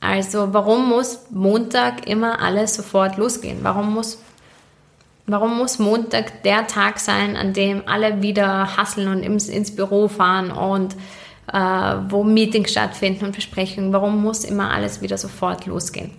Also 0.00 0.52
warum 0.52 0.88
muss 0.88 1.26
Montag 1.30 2.06
immer 2.06 2.40
alles 2.40 2.74
sofort 2.74 3.16
losgehen? 3.16 3.58
Warum 3.62 3.92
muss, 3.92 4.22
warum 5.26 5.58
muss 5.58 5.78
Montag 5.78 6.42
der 6.44 6.66
Tag 6.66 7.00
sein, 7.00 7.36
an 7.36 7.52
dem 7.52 7.82
alle 7.86 8.22
wieder 8.22 8.76
hasseln 8.76 9.08
und 9.08 9.22
ins, 9.22 9.48
ins 9.48 9.74
Büro 9.74 10.08
fahren 10.08 10.50
und 10.52 10.94
äh, 11.52 11.94
wo 12.08 12.22
Meetings 12.22 12.70
stattfinden 12.70 13.24
und 13.24 13.34
Besprechungen? 13.34 13.92
Warum 13.92 14.22
muss 14.22 14.44
immer 14.44 14.70
alles 14.70 15.02
wieder 15.02 15.18
sofort 15.18 15.66
losgehen? 15.66 16.12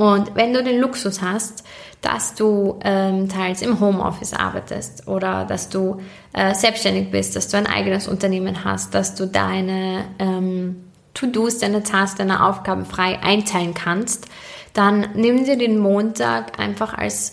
Und 0.00 0.34
wenn 0.34 0.54
du 0.54 0.64
den 0.64 0.80
Luxus 0.80 1.20
hast, 1.20 1.62
dass 2.00 2.34
du 2.34 2.80
ähm, 2.84 3.28
teils 3.28 3.60
im 3.60 3.80
Homeoffice 3.80 4.32
arbeitest 4.32 5.06
oder 5.06 5.44
dass 5.44 5.68
du 5.68 6.00
äh, 6.32 6.54
selbstständig 6.54 7.10
bist, 7.10 7.36
dass 7.36 7.48
du 7.48 7.58
ein 7.58 7.66
eigenes 7.66 8.08
Unternehmen 8.08 8.64
hast, 8.64 8.94
dass 8.94 9.14
du 9.14 9.26
deine 9.26 10.06
ähm, 10.18 10.84
To-Dos, 11.12 11.58
deine 11.58 11.82
Tasks, 11.82 12.16
deine 12.16 12.46
Aufgaben 12.46 12.86
frei 12.86 13.18
einteilen 13.22 13.74
kannst, 13.74 14.24
dann 14.72 15.06
nimm 15.16 15.44
dir 15.44 15.58
den 15.58 15.78
Montag 15.78 16.58
einfach 16.58 16.94
als 16.94 17.32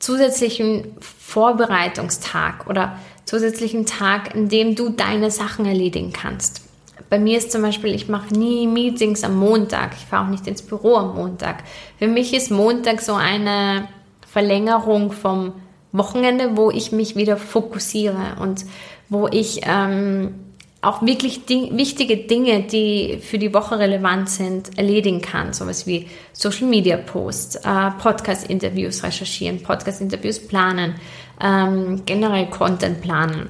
zusätzlichen 0.00 0.96
Vorbereitungstag 0.98 2.66
oder 2.66 2.98
zusätzlichen 3.26 3.86
Tag, 3.86 4.34
in 4.34 4.48
dem 4.48 4.74
du 4.74 4.88
deine 4.88 5.30
Sachen 5.30 5.66
erledigen 5.66 6.12
kannst. 6.12 6.67
Bei 7.10 7.18
mir 7.18 7.38
ist 7.38 7.52
zum 7.52 7.62
Beispiel, 7.62 7.94
ich 7.94 8.08
mache 8.08 8.34
nie 8.34 8.66
Meetings 8.66 9.24
am 9.24 9.36
Montag. 9.38 9.94
Ich 9.96 10.04
fahre 10.04 10.26
auch 10.26 10.30
nicht 10.30 10.46
ins 10.46 10.62
Büro 10.62 10.96
am 10.96 11.14
Montag. 11.14 11.64
Für 11.98 12.08
mich 12.08 12.34
ist 12.34 12.50
Montag 12.50 13.00
so 13.00 13.14
eine 13.14 13.88
Verlängerung 14.26 15.12
vom 15.12 15.54
Wochenende, 15.92 16.56
wo 16.56 16.70
ich 16.70 16.92
mich 16.92 17.16
wieder 17.16 17.36
fokussiere 17.36 18.36
und 18.40 18.66
wo 19.08 19.26
ich 19.26 19.62
ähm, 19.64 20.34
auch 20.80 21.02
wirklich 21.02 21.46
ding 21.46 21.76
wichtige 21.76 22.16
Dinge, 22.16 22.62
die 22.62 23.18
für 23.20 23.38
die 23.38 23.52
Woche 23.52 23.78
relevant 23.78 24.28
sind, 24.28 24.78
erledigen 24.78 25.20
kann. 25.20 25.52
Sowas 25.52 25.86
wie 25.86 26.08
Social 26.32 26.68
Media 26.68 26.96
Posts, 26.96 27.56
äh, 27.56 27.90
Podcast-Interviews 27.98 29.02
recherchieren, 29.02 29.62
Podcast-Interviews 29.62 30.46
planen, 30.46 30.94
ähm, 31.42 32.02
generell 32.06 32.46
Content 32.50 33.00
planen. 33.00 33.48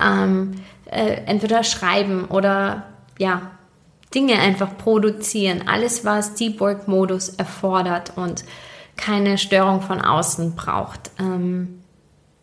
Ähm, 0.00 0.52
äh, 0.92 1.22
entweder 1.26 1.64
schreiben 1.64 2.26
oder 2.26 2.84
ja, 3.18 3.52
Dinge 4.14 4.38
einfach 4.38 4.76
produzieren. 4.76 5.64
Alles, 5.66 6.04
was 6.04 6.34
Deep 6.34 6.60
Work 6.60 6.88
Modus 6.88 7.30
erfordert 7.30 8.12
und 8.16 8.44
keine 8.96 9.38
Störung 9.38 9.80
von 9.80 10.00
außen 10.00 10.54
braucht. 10.54 11.10
Ähm, 11.18 11.82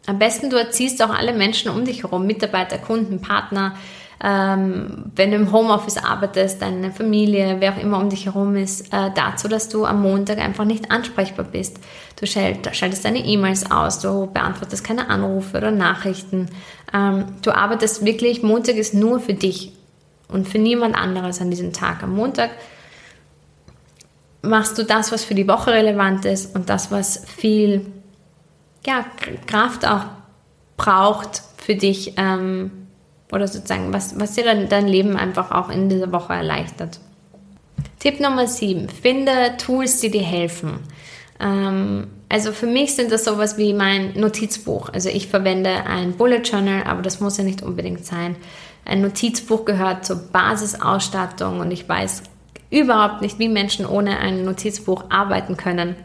am 0.07 0.17
besten 0.17 0.49
du 0.49 0.57
erziehst 0.57 1.01
auch 1.03 1.11
alle 1.11 1.33
Menschen 1.33 1.69
um 1.69 1.85
dich 1.85 2.03
herum, 2.03 2.25
Mitarbeiter, 2.25 2.79
Kunden, 2.79 3.21
Partner, 3.21 3.75
ähm, 4.21 5.11
wenn 5.15 5.31
du 5.31 5.37
im 5.37 5.51
Homeoffice 5.51 5.97
arbeitest, 5.97 6.61
deine 6.61 6.91
Familie, 6.91 7.57
wer 7.59 7.73
auch 7.73 7.77
immer 7.77 7.99
um 7.99 8.09
dich 8.09 8.25
herum 8.25 8.55
ist, 8.55 8.91
äh, 8.93 9.11
dazu, 9.15 9.47
dass 9.47 9.69
du 9.69 9.85
am 9.85 10.01
Montag 10.01 10.39
einfach 10.39 10.65
nicht 10.65 10.91
ansprechbar 10.91 11.45
bist. 11.45 11.79
Du 12.19 12.27
schaltest 12.27 13.05
deine 13.05 13.19
E-Mails 13.19 13.71
aus, 13.71 13.99
du 13.99 14.27
beantwortest 14.27 14.83
keine 14.83 15.09
Anrufe 15.09 15.57
oder 15.57 15.71
Nachrichten. 15.71 16.47
Ähm, 16.93 17.27
du 17.41 17.51
arbeitest 17.51 18.03
wirklich, 18.03 18.43
Montag 18.43 18.75
ist 18.75 18.93
nur 18.93 19.21
für 19.21 19.33
dich 19.33 19.71
und 20.27 20.45
für 20.45 20.59
niemand 20.59 20.95
anderes 20.95 21.39
an 21.39 21.49
diesem 21.49 21.71
Tag. 21.71 22.03
Am 22.03 22.13
Montag 22.13 22.49
machst 24.41 24.77
du 24.77 24.83
das, 24.83 25.13
was 25.13 25.23
für 25.23 25.33
die 25.33 25.47
Woche 25.47 25.71
relevant 25.71 26.25
ist 26.25 26.55
und 26.55 26.69
das, 26.69 26.91
was 26.91 27.23
viel 27.25 27.85
ja, 28.85 29.05
Kraft 29.47 29.87
auch 29.87 30.05
braucht 30.75 31.41
für 31.57 31.75
dich 31.75 32.15
ähm, 32.17 32.87
oder 33.31 33.47
sozusagen, 33.47 33.93
was, 33.93 34.19
was 34.19 34.33
dir 34.33 34.43
dann 34.43 34.67
dein 34.67 34.87
Leben 34.87 35.15
einfach 35.15 35.51
auch 35.51 35.69
in 35.69 35.87
dieser 35.87 36.11
Woche 36.11 36.33
erleichtert. 36.33 36.99
Tipp 37.99 38.19
Nummer 38.19 38.47
7. 38.47 38.89
Finde 38.89 39.55
Tools, 39.57 39.99
die 39.99 40.09
dir 40.09 40.23
helfen. 40.23 40.79
Ähm, 41.39 42.07
also 42.29 42.51
für 42.51 42.67
mich 42.67 42.95
sind 42.95 43.11
das 43.11 43.25
sowas 43.25 43.57
wie 43.57 43.73
mein 43.73 44.13
Notizbuch. 44.13 44.89
Also 44.89 45.09
ich 45.09 45.27
verwende 45.27 45.85
ein 45.85 46.13
Bullet 46.13 46.41
Journal, 46.41 46.83
aber 46.83 47.01
das 47.01 47.19
muss 47.19 47.37
ja 47.37 47.43
nicht 47.43 47.63
unbedingt 47.63 48.05
sein. 48.05 48.35
Ein 48.85 49.01
Notizbuch 49.01 49.65
gehört 49.65 50.05
zur 50.05 50.17
Basisausstattung 50.31 51.59
und 51.59 51.71
ich 51.71 51.87
weiß 51.87 52.23
überhaupt 52.69 53.21
nicht, 53.21 53.39
wie 53.39 53.49
Menschen 53.49 53.85
ohne 53.85 54.19
ein 54.19 54.45
Notizbuch 54.45 55.05
arbeiten 55.09 55.57
können. 55.57 55.95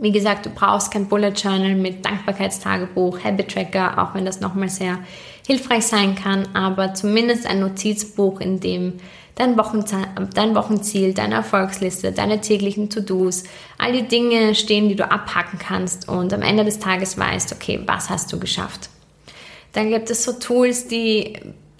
Wie 0.00 0.12
gesagt, 0.12 0.46
du 0.46 0.50
brauchst 0.50 0.92
kein 0.92 1.08
Bullet 1.08 1.30
Journal 1.30 1.74
mit 1.74 2.04
Dankbarkeitstagebuch, 2.04 3.24
Habit 3.24 3.50
Tracker, 3.50 3.98
auch 3.98 4.14
wenn 4.14 4.24
das 4.24 4.40
nochmal 4.40 4.68
sehr 4.68 4.98
hilfreich 5.46 5.86
sein 5.86 6.14
kann, 6.14 6.46
aber 6.54 6.94
zumindest 6.94 7.46
ein 7.46 7.60
Notizbuch, 7.60 8.40
in 8.40 8.60
dem 8.60 8.94
dein, 9.38 9.56
Wochenziel, 9.56 10.00
dein 10.34 10.54
Wochenziel, 10.54 11.14
deine 11.14 11.36
Erfolgsliste, 11.36 12.12
deine 12.12 12.40
täglichen 12.40 12.90
To-Dos, 12.90 13.44
all 13.78 13.92
die 13.92 14.06
Dinge 14.06 14.54
stehen, 14.54 14.88
die 14.88 14.96
du 14.96 15.08
abhaken 15.08 15.58
kannst 15.58 16.08
und 16.08 16.32
am 16.34 16.42
Ende 16.42 16.64
des 16.64 16.80
Tages 16.80 17.16
weißt, 17.16 17.52
okay, 17.52 17.80
was 17.86 18.10
hast 18.10 18.32
du 18.32 18.40
geschafft. 18.40 18.90
Dann 19.72 19.90
gibt 19.90 20.10
es 20.10 20.24
so 20.24 20.32
Tools, 20.32 20.88
die 20.88 21.38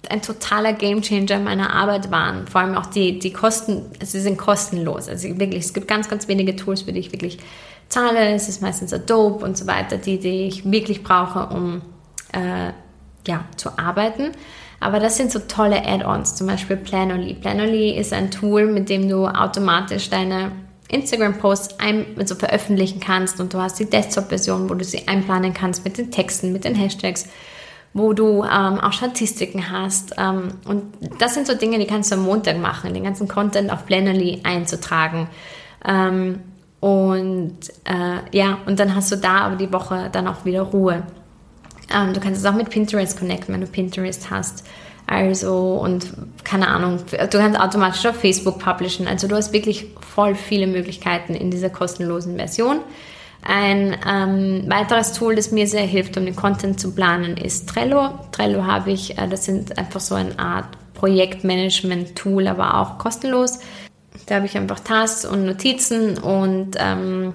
ein 0.09 0.21
totaler 0.21 0.73
Gamechanger 0.73 1.35
in 1.35 1.43
meiner 1.43 1.73
Arbeit 1.73 2.09
waren. 2.09 2.47
Vor 2.47 2.61
allem 2.61 2.75
auch 2.75 2.85
die, 2.85 3.19
die 3.19 3.33
Kosten, 3.33 3.91
sie 4.01 4.21
sind 4.21 4.37
kostenlos. 4.37 5.09
Also 5.09 5.27
wirklich, 5.37 5.65
es 5.65 5.73
gibt 5.73 5.87
ganz, 5.87 6.07
ganz 6.07 6.27
wenige 6.27 6.55
Tools, 6.55 6.83
für 6.83 6.93
die 6.93 6.99
ich 6.99 7.11
wirklich 7.11 7.39
zahle. 7.89 8.33
Es 8.33 8.47
ist 8.47 8.61
meistens 8.61 8.93
Adobe 8.93 9.43
und 9.43 9.57
so 9.57 9.67
weiter, 9.67 9.97
die, 9.97 10.17
die 10.17 10.47
ich 10.47 10.71
wirklich 10.71 11.03
brauche, 11.03 11.53
um 11.53 11.81
äh, 12.31 12.71
ja, 13.27 13.45
zu 13.57 13.77
arbeiten. 13.77 14.31
Aber 14.79 14.99
das 14.99 15.17
sind 15.17 15.31
so 15.31 15.39
tolle 15.39 15.85
Add-ons, 15.85 16.35
zum 16.35 16.47
Beispiel 16.47 16.77
Planoly. 16.77 17.33
Planoly 17.33 17.91
ist 17.97 18.13
ein 18.13 18.31
Tool, 18.31 18.65
mit 18.65 18.89
dem 18.89 19.09
du 19.09 19.27
automatisch 19.27 20.09
deine 20.09 20.51
Instagram-Posts 20.89 21.77
also 22.17 22.35
veröffentlichen 22.35 22.99
kannst 22.99 23.39
und 23.39 23.53
du 23.53 23.59
hast 23.59 23.79
die 23.79 23.89
Desktop-Version, 23.89 24.69
wo 24.69 24.73
du 24.73 24.83
sie 24.83 25.07
einplanen 25.07 25.53
kannst 25.53 25.83
mit 25.83 25.97
den 25.97 26.11
Texten, 26.11 26.51
mit 26.51 26.63
den 26.63 26.75
Hashtags, 26.75 27.27
wo 27.93 28.13
du 28.13 28.43
ähm, 28.43 28.79
auch 28.79 28.93
Statistiken 28.93 29.69
hast. 29.69 30.15
Ähm, 30.17 30.53
und 30.65 30.83
das 31.19 31.35
sind 31.35 31.45
so 31.45 31.55
Dinge, 31.55 31.77
die 31.77 31.85
kannst 31.85 32.11
du 32.11 32.15
am 32.15 32.23
Montag 32.23 32.57
machen, 32.57 32.93
den 32.93 33.03
ganzen 33.03 33.27
Content 33.27 33.71
auf 33.71 33.85
Planoly 33.85 34.41
einzutragen. 34.43 35.27
Ähm, 35.85 36.39
und 36.79 37.57
äh, 37.83 38.37
ja, 38.37 38.59
und 38.65 38.79
dann 38.79 38.95
hast 38.95 39.11
du 39.11 39.17
da 39.17 39.41
aber 39.41 39.57
die 39.57 39.71
Woche 39.71 40.09
dann 40.11 40.27
auch 40.27 40.45
wieder 40.45 40.61
Ruhe. 40.61 41.03
Ähm, 41.93 42.13
du 42.13 42.19
kannst 42.19 42.41
es 42.41 42.45
auch 42.45 42.55
mit 42.55 42.69
Pinterest 42.69 43.17
connecten, 43.17 43.53
wenn 43.53 43.61
du 43.61 43.67
Pinterest 43.67 44.29
hast. 44.29 44.63
Also, 45.07 45.73
und 45.73 46.13
keine 46.43 46.67
Ahnung, 46.67 46.99
du 47.09 47.37
kannst 47.37 47.59
automatisch 47.59 48.05
auf 48.05 48.17
Facebook 48.17 48.59
publishen. 48.59 49.07
Also, 49.07 49.27
du 49.27 49.35
hast 49.35 49.53
wirklich 49.53 49.87
voll 50.13 50.35
viele 50.35 50.67
Möglichkeiten 50.67 51.33
in 51.33 51.49
dieser 51.49 51.69
kostenlosen 51.69 52.35
Version. 52.35 52.81
Ein 53.41 53.97
ähm, 54.05 54.65
weiteres 54.67 55.13
Tool, 55.13 55.35
das 55.35 55.51
mir 55.51 55.65
sehr 55.65 55.85
hilft, 55.85 56.17
um 56.17 56.25
den 56.25 56.35
Content 56.35 56.79
zu 56.79 56.91
planen, 56.91 57.37
ist 57.37 57.69
Trello. 57.69 58.09
Trello 58.31 58.65
habe 58.65 58.91
ich, 58.91 59.17
äh, 59.17 59.27
das 59.27 59.45
sind 59.45 59.77
einfach 59.77 60.01
so 60.01 60.15
eine 60.15 60.37
Art 60.37 60.67
Projektmanagement-Tool, 60.95 62.47
aber 62.47 62.79
auch 62.79 62.97
kostenlos. 62.97 63.59
Da 64.25 64.35
habe 64.35 64.45
ich 64.45 64.57
einfach 64.57 64.81
Tasks 64.81 65.25
und 65.25 65.45
Notizen 65.45 66.17
und 66.17 66.75
ähm, 66.77 67.33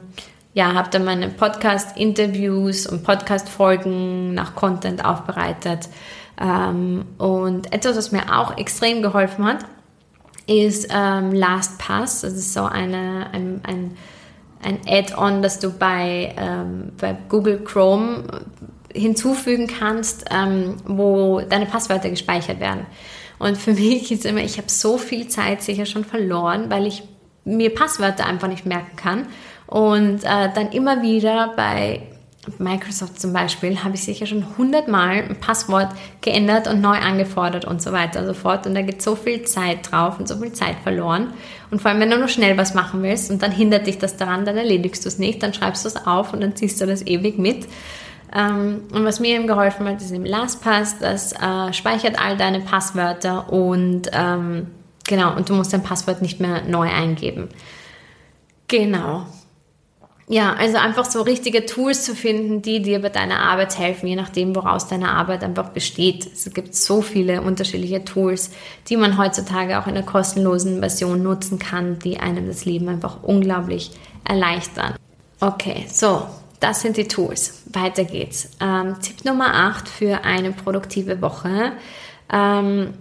ja, 0.54 0.72
habe 0.72 0.88
dann 0.90 1.04
meine 1.04 1.28
Podcast-Interviews 1.28 2.86
und 2.86 3.02
Podcast-Folgen 3.02 4.34
nach 4.34 4.54
Content 4.54 5.04
aufbereitet. 5.04 5.88
Ähm, 6.40 7.04
und 7.18 7.72
etwas, 7.72 7.96
was 7.96 8.12
mir 8.12 8.32
auch 8.34 8.56
extrem 8.56 9.02
geholfen 9.02 9.44
hat, 9.44 9.58
ist 10.46 10.88
ähm, 10.90 11.32
LastPass. 11.32 12.20
Das 12.20 12.34
ist 12.34 12.54
so 12.54 12.62
eine, 12.62 13.26
ein, 13.32 13.60
ein, 13.64 13.96
ein 14.62 14.78
Add-on, 14.86 15.42
das 15.42 15.58
du 15.58 15.70
bei, 15.72 16.34
ähm, 16.38 16.92
bei 17.00 17.16
Google 17.28 17.58
Chrome 17.64 18.24
hinzufügen 18.92 19.66
kannst, 19.66 20.26
ähm, 20.30 20.76
wo 20.86 21.40
deine 21.40 21.66
Passwörter 21.66 22.10
gespeichert 22.10 22.60
werden. 22.60 22.86
Und 23.40 23.58
für 23.58 23.72
mich 23.74 24.12
ist 24.12 24.24
immer, 24.24 24.40
ich 24.40 24.56
habe 24.58 24.70
so 24.70 24.98
viel 24.98 25.26
Zeit 25.26 25.62
sicher 25.62 25.84
schon 25.84 26.04
verloren, 26.04 26.70
weil 26.70 26.86
ich 26.86 27.02
mir 27.44 27.74
Passwörter 27.74 28.26
einfach 28.26 28.48
nicht 28.48 28.66
merken 28.66 28.96
kann. 28.96 29.26
Und 29.66 30.24
äh, 30.24 30.50
dann 30.54 30.70
immer 30.72 31.02
wieder 31.02 31.52
bei 31.56 32.02
Microsoft 32.58 33.20
zum 33.20 33.32
Beispiel 33.32 33.82
habe 33.82 33.94
ich 33.94 34.04
sicher 34.04 34.26
schon 34.26 34.44
hundertmal 34.58 35.22
ein 35.22 35.40
Passwort 35.40 35.88
geändert 36.20 36.68
und 36.68 36.80
neu 36.80 36.96
angefordert 36.96 37.64
und 37.64 37.80
so 37.80 37.92
weiter 37.92 38.20
und 38.20 38.26
so 38.26 38.34
fort. 38.34 38.66
Und 38.66 38.74
da 38.74 38.82
geht 38.82 39.02
so 39.02 39.16
viel 39.16 39.42
Zeit 39.44 39.90
drauf 39.90 40.18
und 40.18 40.28
so 40.28 40.36
viel 40.38 40.52
Zeit 40.52 40.76
verloren. 40.82 41.32
Und 41.70 41.80
vor 41.80 41.90
allem, 41.90 42.00
wenn 42.00 42.10
du 42.10 42.18
nur 42.18 42.28
schnell 42.28 42.56
was 42.58 42.74
machen 42.74 43.02
willst 43.02 43.30
und 43.30 43.42
dann 43.42 43.50
hindert 43.50 43.86
dich 43.86 43.98
das 43.98 44.16
daran, 44.16 44.44
dann 44.44 44.56
erledigst 44.56 45.04
du 45.04 45.08
es 45.08 45.18
nicht, 45.18 45.42
dann 45.42 45.54
schreibst 45.54 45.84
du 45.84 45.88
es 45.88 46.06
auf 46.06 46.32
und 46.32 46.42
dann 46.42 46.54
ziehst 46.54 46.80
du 46.80 46.86
das 46.86 47.06
ewig 47.06 47.38
mit. 47.38 47.66
Ähm, 48.34 48.82
und 48.92 49.04
was 49.04 49.20
mir 49.20 49.36
eben 49.36 49.46
geholfen 49.46 49.88
hat, 49.88 50.00
ist 50.00 50.10
im 50.10 50.24
LastPass, 50.24 50.98
das 50.98 51.32
äh, 51.32 51.72
speichert 51.72 52.20
all 52.20 52.36
deine 52.36 52.60
Passwörter 52.60 53.52
und 53.52 54.10
ähm, 54.12 54.68
genau, 55.06 55.36
und 55.36 55.48
du 55.48 55.54
musst 55.54 55.72
dein 55.72 55.82
Passwort 55.82 56.20
nicht 56.20 56.40
mehr 56.40 56.62
neu 56.62 56.88
eingeben. 56.88 57.48
Genau. 58.66 59.26
Ja, 60.26 60.54
also 60.54 60.78
einfach 60.78 61.04
so 61.04 61.20
richtige 61.20 61.66
Tools 61.66 62.04
zu 62.04 62.14
finden, 62.14 62.62
die 62.62 62.80
dir 62.80 63.02
bei 63.02 63.10
deiner 63.10 63.40
Arbeit 63.40 63.78
helfen, 63.78 64.06
je 64.06 64.16
nachdem, 64.16 64.56
woraus 64.56 64.88
deine 64.88 65.10
Arbeit 65.10 65.44
einfach 65.44 65.68
besteht. 65.68 66.26
Es 66.32 66.50
gibt 66.54 66.74
so 66.74 67.02
viele 67.02 67.42
unterschiedliche 67.42 68.04
Tools, 68.04 68.50
die 68.88 68.96
man 68.96 69.18
heutzutage 69.18 69.78
auch 69.78 69.86
in 69.86 69.94
der 69.94 70.02
kostenlosen 70.02 70.80
Version 70.80 71.22
nutzen 71.22 71.58
kann, 71.58 71.98
die 71.98 72.18
einem 72.20 72.46
das 72.46 72.64
Leben 72.64 72.88
einfach 72.88 73.22
unglaublich 73.22 73.90
erleichtern. 74.24 74.94
Okay, 75.40 75.84
so, 75.92 76.26
das 76.58 76.80
sind 76.80 76.96
die 76.96 77.06
Tools. 77.06 77.62
Weiter 77.66 78.04
geht's. 78.04 78.48
Ähm, 78.60 78.96
Tipp 79.02 79.26
Nummer 79.26 79.54
8 79.54 79.86
für 79.86 80.24
eine 80.24 80.52
produktive 80.52 81.20
Woche. 81.20 81.72
Ähm, 82.32 82.94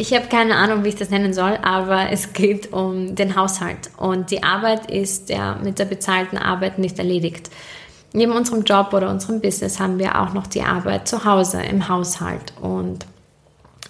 ich 0.00 0.14
habe 0.14 0.28
keine 0.28 0.54
Ahnung, 0.54 0.84
wie 0.84 0.90
ich 0.90 0.94
das 0.94 1.10
nennen 1.10 1.34
soll, 1.34 1.58
aber 1.60 2.10
es 2.12 2.32
geht 2.32 2.72
um 2.72 3.16
den 3.16 3.34
Haushalt. 3.34 3.90
Und 3.96 4.30
die 4.30 4.44
Arbeit 4.44 4.88
ist 4.88 5.28
ja 5.28 5.56
mit 5.56 5.80
der 5.80 5.86
bezahlten 5.86 6.38
Arbeit 6.38 6.78
nicht 6.78 7.00
erledigt. 7.00 7.50
Neben 8.12 8.30
unserem 8.30 8.62
Job 8.62 8.92
oder 8.92 9.10
unserem 9.10 9.40
Business 9.40 9.80
haben 9.80 9.98
wir 9.98 10.20
auch 10.20 10.32
noch 10.32 10.46
die 10.46 10.62
Arbeit 10.62 11.08
zu 11.08 11.24
Hause 11.24 11.62
im 11.62 11.88
Haushalt. 11.88 12.52
Und 12.62 13.06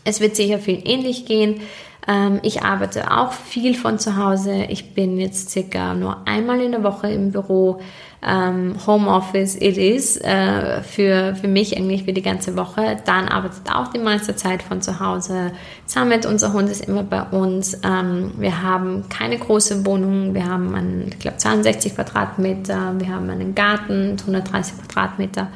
es 0.03 0.21
wird 0.21 0.35
sicher 0.35 0.59
viel 0.59 0.81
ähnlich 0.83 1.27
gehen. 1.27 1.61
Ähm, 2.09 2.41
ich 2.43 2.63
arbeite 2.63 3.11
auch 3.11 3.33
viel 3.33 3.75
von 3.75 3.99
zu 3.99 4.17
Hause. 4.17 4.65
Ich 4.71 4.95
bin 4.95 5.19
jetzt 5.19 5.51
circa 5.51 5.93
nur 5.95 6.27
einmal 6.27 6.61
in 6.63 6.73
der 6.73 6.83
Woche 6.83 7.11
im 7.11 7.33
Büro. 7.33 7.81
Ähm, 8.27 8.75
Homeoffice 8.85 9.55
it 9.57 9.77
is 9.77 10.17
äh, 10.17 10.83
für, 10.83 11.37
für 11.37 11.47
mich 11.47 11.77
eigentlich 11.77 12.05
für 12.05 12.15
die 12.15 12.23
ganze 12.23 12.57
Woche. 12.57 12.97
Dann 13.05 13.29
arbeitet 13.29 13.71
auch 13.73 13.89
die 13.89 13.99
meiste 13.99 14.35
Zeit 14.35 14.63
von 14.63 14.81
zu 14.81 14.99
Hause. 14.99 15.53
Samet, 15.85 16.25
unser 16.25 16.55
Hund, 16.55 16.71
ist 16.71 16.87
immer 16.89 17.03
bei 17.03 17.23
uns. 17.23 17.79
Ähm, 17.85 18.33
wir 18.39 18.63
haben 18.63 19.09
keine 19.11 19.39
große 19.39 19.85
Wohnung. 19.85 20.35
Wir 20.35 20.47
haben, 20.47 20.75
einen, 20.75 21.09
ich 21.09 21.19
glaube, 21.19 21.37
62 21.37 21.95
Quadratmeter. 21.95 22.95
Wir 22.99 23.15
haben 23.15 23.29
einen 23.29 23.55
Garten, 23.55 24.17
130 24.19 24.79
Quadratmeter. 24.79 25.49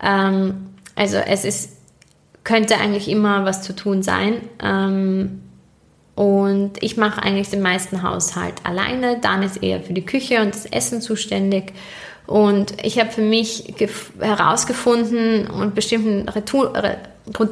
Ähm, 0.00 0.68
also 0.94 1.16
es 1.16 1.44
ist, 1.44 1.76
könnte 2.44 2.76
eigentlich 2.78 3.08
immer 3.08 3.44
was 3.44 3.62
zu 3.62 3.74
tun 3.74 4.02
sein. 4.02 4.34
Ähm, 4.62 5.40
und 6.14 6.72
ich 6.82 6.96
mache 6.96 7.22
eigentlich 7.22 7.50
den 7.50 7.62
meisten 7.62 8.02
Haushalt 8.02 8.54
alleine. 8.64 9.18
Dan 9.20 9.42
ist 9.42 9.62
eher 9.62 9.80
für 9.80 9.92
die 9.92 10.04
Küche 10.04 10.40
und 10.40 10.54
das 10.54 10.66
Essen 10.66 11.00
zuständig. 11.00 11.72
Und 12.26 12.74
ich 12.84 12.98
habe 13.00 13.10
für 13.10 13.22
mich 13.22 13.74
herausgefunden 14.20 15.48
und 15.48 15.74
bestimmten 15.74 16.26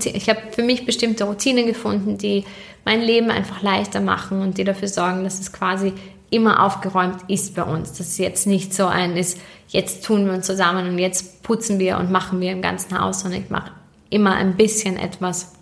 ich 0.04 0.28
habe 0.28 0.40
für 0.52 0.62
mich 0.62 0.86
bestimmte 0.86 1.24
Routinen 1.24 1.66
gefunden, 1.66 2.18
die 2.18 2.44
mein 2.84 3.00
Leben 3.02 3.30
einfach 3.30 3.62
leichter 3.62 4.00
machen 4.00 4.40
und 4.40 4.58
die 4.58 4.64
dafür 4.64 4.88
sorgen, 4.88 5.24
dass 5.24 5.40
es 5.40 5.52
quasi 5.52 5.92
immer 6.30 6.64
aufgeräumt 6.64 7.18
ist 7.28 7.54
bei 7.54 7.62
uns. 7.62 7.92
Dass 7.92 8.06
es 8.08 8.18
jetzt 8.18 8.46
nicht 8.46 8.74
so 8.74 8.86
ein 8.86 9.16
ist, 9.16 9.40
jetzt 9.68 10.04
tun 10.04 10.26
wir 10.26 10.32
uns 10.32 10.46
zusammen 10.46 10.88
und 10.88 10.98
jetzt 10.98 11.42
putzen 11.42 11.78
wir 11.78 11.98
und 11.98 12.10
machen 12.10 12.40
wir 12.40 12.52
im 12.52 12.62
ganzen 12.62 12.98
Haus, 13.00 13.20
sondern 13.20 13.42
ich 13.42 13.50
mache 13.50 13.72
immer 14.10 14.34
ein 14.34 14.56
bisschen 14.56 14.96
etwas 14.96 15.52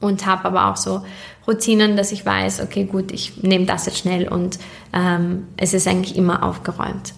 und 0.00 0.26
habe 0.26 0.46
aber 0.46 0.70
auch 0.70 0.76
so 0.76 1.02
Routinen, 1.50 1.96
dass 1.96 2.12
ich 2.12 2.24
weiß, 2.24 2.62
okay, 2.62 2.84
gut, 2.84 3.10
ich 3.10 3.42
nehme 3.42 3.66
das 3.66 3.86
jetzt 3.86 3.98
schnell 3.98 4.28
und 4.28 4.58
ähm, 4.92 5.48
es 5.56 5.74
ist 5.74 5.88
eigentlich 5.88 6.16
immer 6.16 6.44
aufgeräumt. 6.44 7.12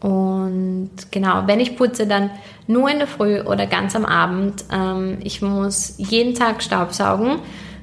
Und 0.00 0.90
genau, 1.10 1.42
wenn 1.46 1.60
ich 1.60 1.76
putze, 1.76 2.06
dann 2.06 2.30
nur 2.66 2.88
in 2.88 2.98
der 2.98 3.08
Früh 3.08 3.40
oder 3.40 3.66
ganz 3.66 3.94
am 3.96 4.04
Abend. 4.04 4.64
Ähm, 4.72 5.18
ich 5.22 5.42
muss 5.42 5.94
jeden 5.98 6.34
Tag 6.34 6.62
Staubsaugen. 6.62 7.40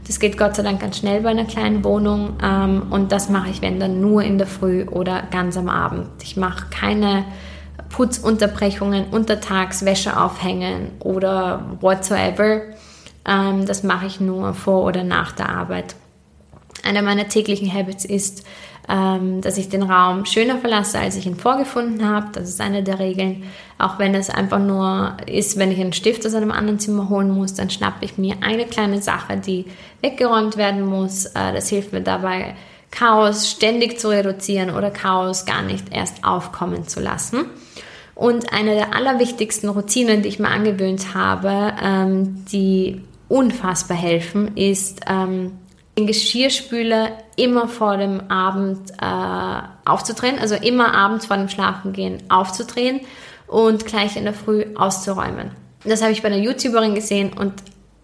Das 0.08 0.20
geht 0.20 0.38
Gott 0.38 0.56
sei 0.56 0.64
Dank 0.64 0.80
ganz 0.80 0.98
schnell 0.98 1.22
bei 1.22 1.30
einer 1.30 1.46
kleinen 1.46 1.84
Wohnung. 1.84 2.38
Ähm, 2.42 2.84
und 2.90 3.12
das 3.12 3.30
mache 3.30 3.50
ich, 3.50 3.62
wenn 3.62 3.80
dann 3.80 4.00
nur 4.00 4.24
in 4.24 4.38
der 4.38 4.48
Früh 4.48 4.86
oder 4.86 5.24
ganz 5.30 5.58
am 5.58 5.68
Abend. 5.68 6.08
Ich 6.24 6.38
mache 6.38 6.68
keine 6.70 7.26
Putzunterbrechungen 7.90 9.06
untertags, 9.12 9.84
Wäsche 9.84 10.20
aufhängen 10.20 10.92
oder 11.00 11.78
whatsoever. 11.82 12.62
Ähm, 13.28 13.66
das 13.66 13.84
mache 13.84 14.06
ich 14.06 14.20
nur 14.20 14.54
vor 14.54 14.84
oder 14.86 15.04
nach 15.04 15.32
der 15.32 15.50
Arbeit. 15.50 15.96
Einer 16.84 17.02
meiner 17.02 17.28
täglichen 17.28 17.74
Habits 17.74 18.06
ist, 18.06 18.46
ähm, 18.88 19.42
dass 19.42 19.58
ich 19.58 19.70
den 19.70 19.84
Raum 19.84 20.26
schöner 20.26 20.58
verlasse, 20.58 21.00
als 21.00 21.16
ich 21.16 21.26
ihn 21.26 21.36
vorgefunden 21.36 22.08
habe. 22.08 22.28
Das 22.34 22.48
ist 22.48 22.62
eine 22.62 22.84
der 22.84 23.00
Regeln. 23.00 23.44
Auch 23.80 23.98
wenn 23.98 24.14
es 24.14 24.30
einfach 24.30 24.60
nur 24.60 25.18
ist, 25.26 25.58
wenn 25.58 25.72
ich 25.72 25.80
einen 25.80 25.94
Stift 25.94 26.26
aus 26.26 26.36
einem 26.36 26.52
anderen 26.52 26.80
Zimmer 26.80 27.10
holen 27.10 27.32
muss, 27.32 27.56
dann 27.56 27.70
schnappe 27.70 28.06
ich 28.06 28.18
mir 28.18 28.36
eine 28.42 28.66
kleine 28.66 29.02
Sache, 29.02 29.38
die 29.38 29.66
weggeräumt 30.02 30.58
werden 30.58 30.86
muss. 30.86 31.26
Äh, 31.26 31.54
das 31.54 31.70
hilft 31.70 31.94
mir 31.94 32.02
dabei, 32.02 32.56
Chaos 32.92 33.50
ständig 33.50 34.00
zu 34.00 34.10
reduzieren 34.10 34.70
oder 34.70 34.92
Chaos 34.92 35.46
gar 35.46 35.64
nicht 35.64 35.86
erst 35.92 36.24
aufkommen 36.24 36.88
zu 36.88 37.00
lassen. 37.00 37.46
Und 38.14 38.54
eine 38.54 38.76
der 38.76 38.96
allerwichtigsten 38.96 39.68
Routinen, 39.68 40.22
die 40.22 40.30
ich 40.30 40.40
mir 40.40 40.48
angewöhnt 40.48 41.14
habe, 41.14 41.74
ähm, 41.84 42.46
die 42.50 43.02
unfassbar 43.28 43.98
helfen, 43.98 44.56
ist 44.56 45.02
ähm, 45.08 45.60
den 45.98 46.08
Geschirrspüler 46.08 47.10
immer 47.36 47.68
vor 47.68 47.98
dem 47.98 48.30
Abend 48.30 48.92
äh, 49.02 49.62
aufzudrehen, 49.86 50.40
also 50.40 50.56
immer 50.56 50.94
abends 50.94 51.26
vor 51.26 51.38
dem 51.38 51.50
Schlafengehen 51.50 52.24
aufzudrehen 52.30 53.02
und 53.48 53.86
gleich 53.86 54.16
in 54.16 54.26
der 54.26 54.34
Früh 54.34 54.66
auszuräumen. 54.76 55.52
Das 55.84 56.02
habe 56.02 56.12
ich 56.12 56.22
bei 56.22 56.28
einer 56.28 56.38
YouTuberin 56.38 56.96
gesehen 56.96 57.34
und 57.34 57.54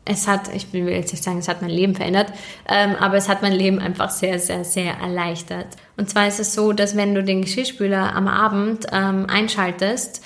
es 0.05 0.27
hat, 0.27 0.53
ich 0.53 0.71
will 0.73 0.89
jetzt 0.89 1.11
nicht 1.11 1.23
sagen, 1.23 1.39
es 1.39 1.47
hat 1.47 1.61
mein 1.61 1.69
Leben 1.69 1.95
verändert, 1.95 2.33
ähm, 2.67 2.95
aber 2.99 3.17
es 3.17 3.29
hat 3.29 3.41
mein 3.41 3.53
Leben 3.53 3.79
einfach 3.79 4.09
sehr, 4.09 4.39
sehr, 4.39 4.63
sehr 4.63 4.93
erleichtert. 4.95 5.67
Und 5.97 6.09
zwar 6.09 6.27
ist 6.27 6.39
es 6.39 6.53
so, 6.53 6.73
dass 6.73 6.95
wenn 6.95 7.13
du 7.13 7.23
den 7.23 7.41
Geschirrspüler 7.41 8.15
am 8.15 8.27
Abend 8.27 8.87
ähm, 8.91 9.27
einschaltest, 9.29 10.23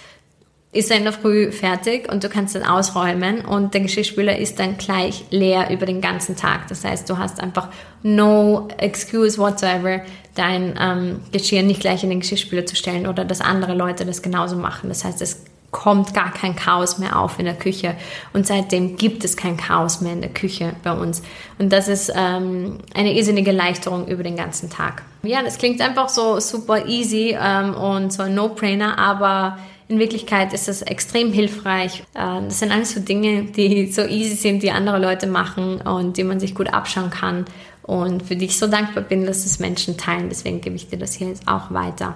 ist 0.75 0.91
er 0.91 0.97
in 0.97 1.05
der 1.05 1.13
Früh 1.13 1.51
fertig 1.51 2.11
und 2.11 2.23
du 2.23 2.29
kannst 2.29 2.53
dann 2.53 2.63
ausräumen 2.63 3.45
und 3.45 3.73
der 3.73 3.81
Geschirrspüler 3.81 4.37
ist 4.37 4.59
dann 4.59 4.77
gleich 4.77 5.23
leer 5.29 5.69
über 5.71 5.85
den 5.85 6.01
ganzen 6.01 6.35
Tag. 6.35 6.67
Das 6.67 6.83
heißt, 6.83 7.09
du 7.09 7.17
hast 7.17 7.41
einfach 7.41 7.69
no 8.03 8.67
excuse 8.77 9.37
whatsoever, 9.37 10.01
dein 10.35 10.77
ähm, 10.79 11.21
Geschirr 11.31 11.63
nicht 11.63 11.79
gleich 11.79 12.03
in 12.03 12.09
den 12.09 12.19
Geschirrspüler 12.19 12.65
zu 12.65 12.75
stellen 12.75 13.07
oder 13.07 13.23
dass 13.23 13.39
andere 13.39 13.73
Leute 13.73 14.05
das 14.05 14.21
genauso 14.21 14.57
machen. 14.57 14.89
Das 14.89 15.05
heißt, 15.05 15.21
es 15.21 15.45
kommt 15.71 16.13
gar 16.13 16.31
kein 16.31 16.55
Chaos 16.57 16.99
mehr 16.99 17.17
auf 17.17 17.39
in 17.39 17.45
der 17.45 17.55
Küche 17.55 17.95
und 18.33 18.45
seitdem 18.45 18.97
gibt 18.97 19.23
es 19.23 19.37
kein 19.37 19.55
Chaos 19.55 20.01
mehr 20.01 20.13
in 20.13 20.21
der 20.21 20.29
Küche 20.29 20.73
bei 20.83 20.91
uns. 20.91 21.21
Und 21.57 21.71
das 21.71 21.87
ist 21.87 22.11
ähm, 22.13 22.79
eine 22.93 23.13
irrsinnige 23.13 23.51
Erleichterung 23.51 24.07
über 24.07 24.23
den 24.23 24.35
ganzen 24.35 24.69
Tag. 24.69 25.03
Ja, 25.23 25.41
das 25.41 25.57
klingt 25.57 25.81
einfach 25.81 26.09
so 26.09 26.39
super 26.39 26.85
easy 26.85 27.35
ähm, 27.39 27.73
und 27.75 28.11
so 28.11 28.23
ein 28.23 28.35
No-Brainer, 28.35 28.97
aber 28.97 29.57
in 29.87 29.99
Wirklichkeit 29.99 30.53
ist 30.53 30.67
das 30.67 30.81
extrem 30.81 31.31
hilfreich. 31.31 32.01
Äh, 32.13 32.41
das 32.43 32.59
sind 32.59 32.71
alles 32.71 32.93
so 32.93 32.99
Dinge, 32.99 33.43
die 33.43 33.91
so 33.91 34.01
easy 34.01 34.35
sind, 34.35 34.63
die 34.63 34.71
andere 34.71 34.99
Leute 34.99 35.27
machen 35.27 35.81
und 35.81 36.17
die 36.17 36.23
man 36.23 36.39
sich 36.39 36.55
gut 36.55 36.73
abschauen 36.73 37.09
kann 37.09 37.45
und 37.83 38.23
für 38.23 38.35
die 38.35 38.45
ich 38.45 38.57
so 38.57 38.67
dankbar 38.67 39.03
bin, 39.03 39.25
dass 39.25 39.45
es 39.45 39.59
Menschen 39.59 39.97
teilen. 39.97 40.29
Deswegen 40.29 40.61
gebe 40.61 40.75
ich 40.75 40.89
dir 40.89 40.97
das 40.97 41.13
hier 41.13 41.27
jetzt 41.27 41.47
auch 41.47 41.71
weiter. 41.71 42.15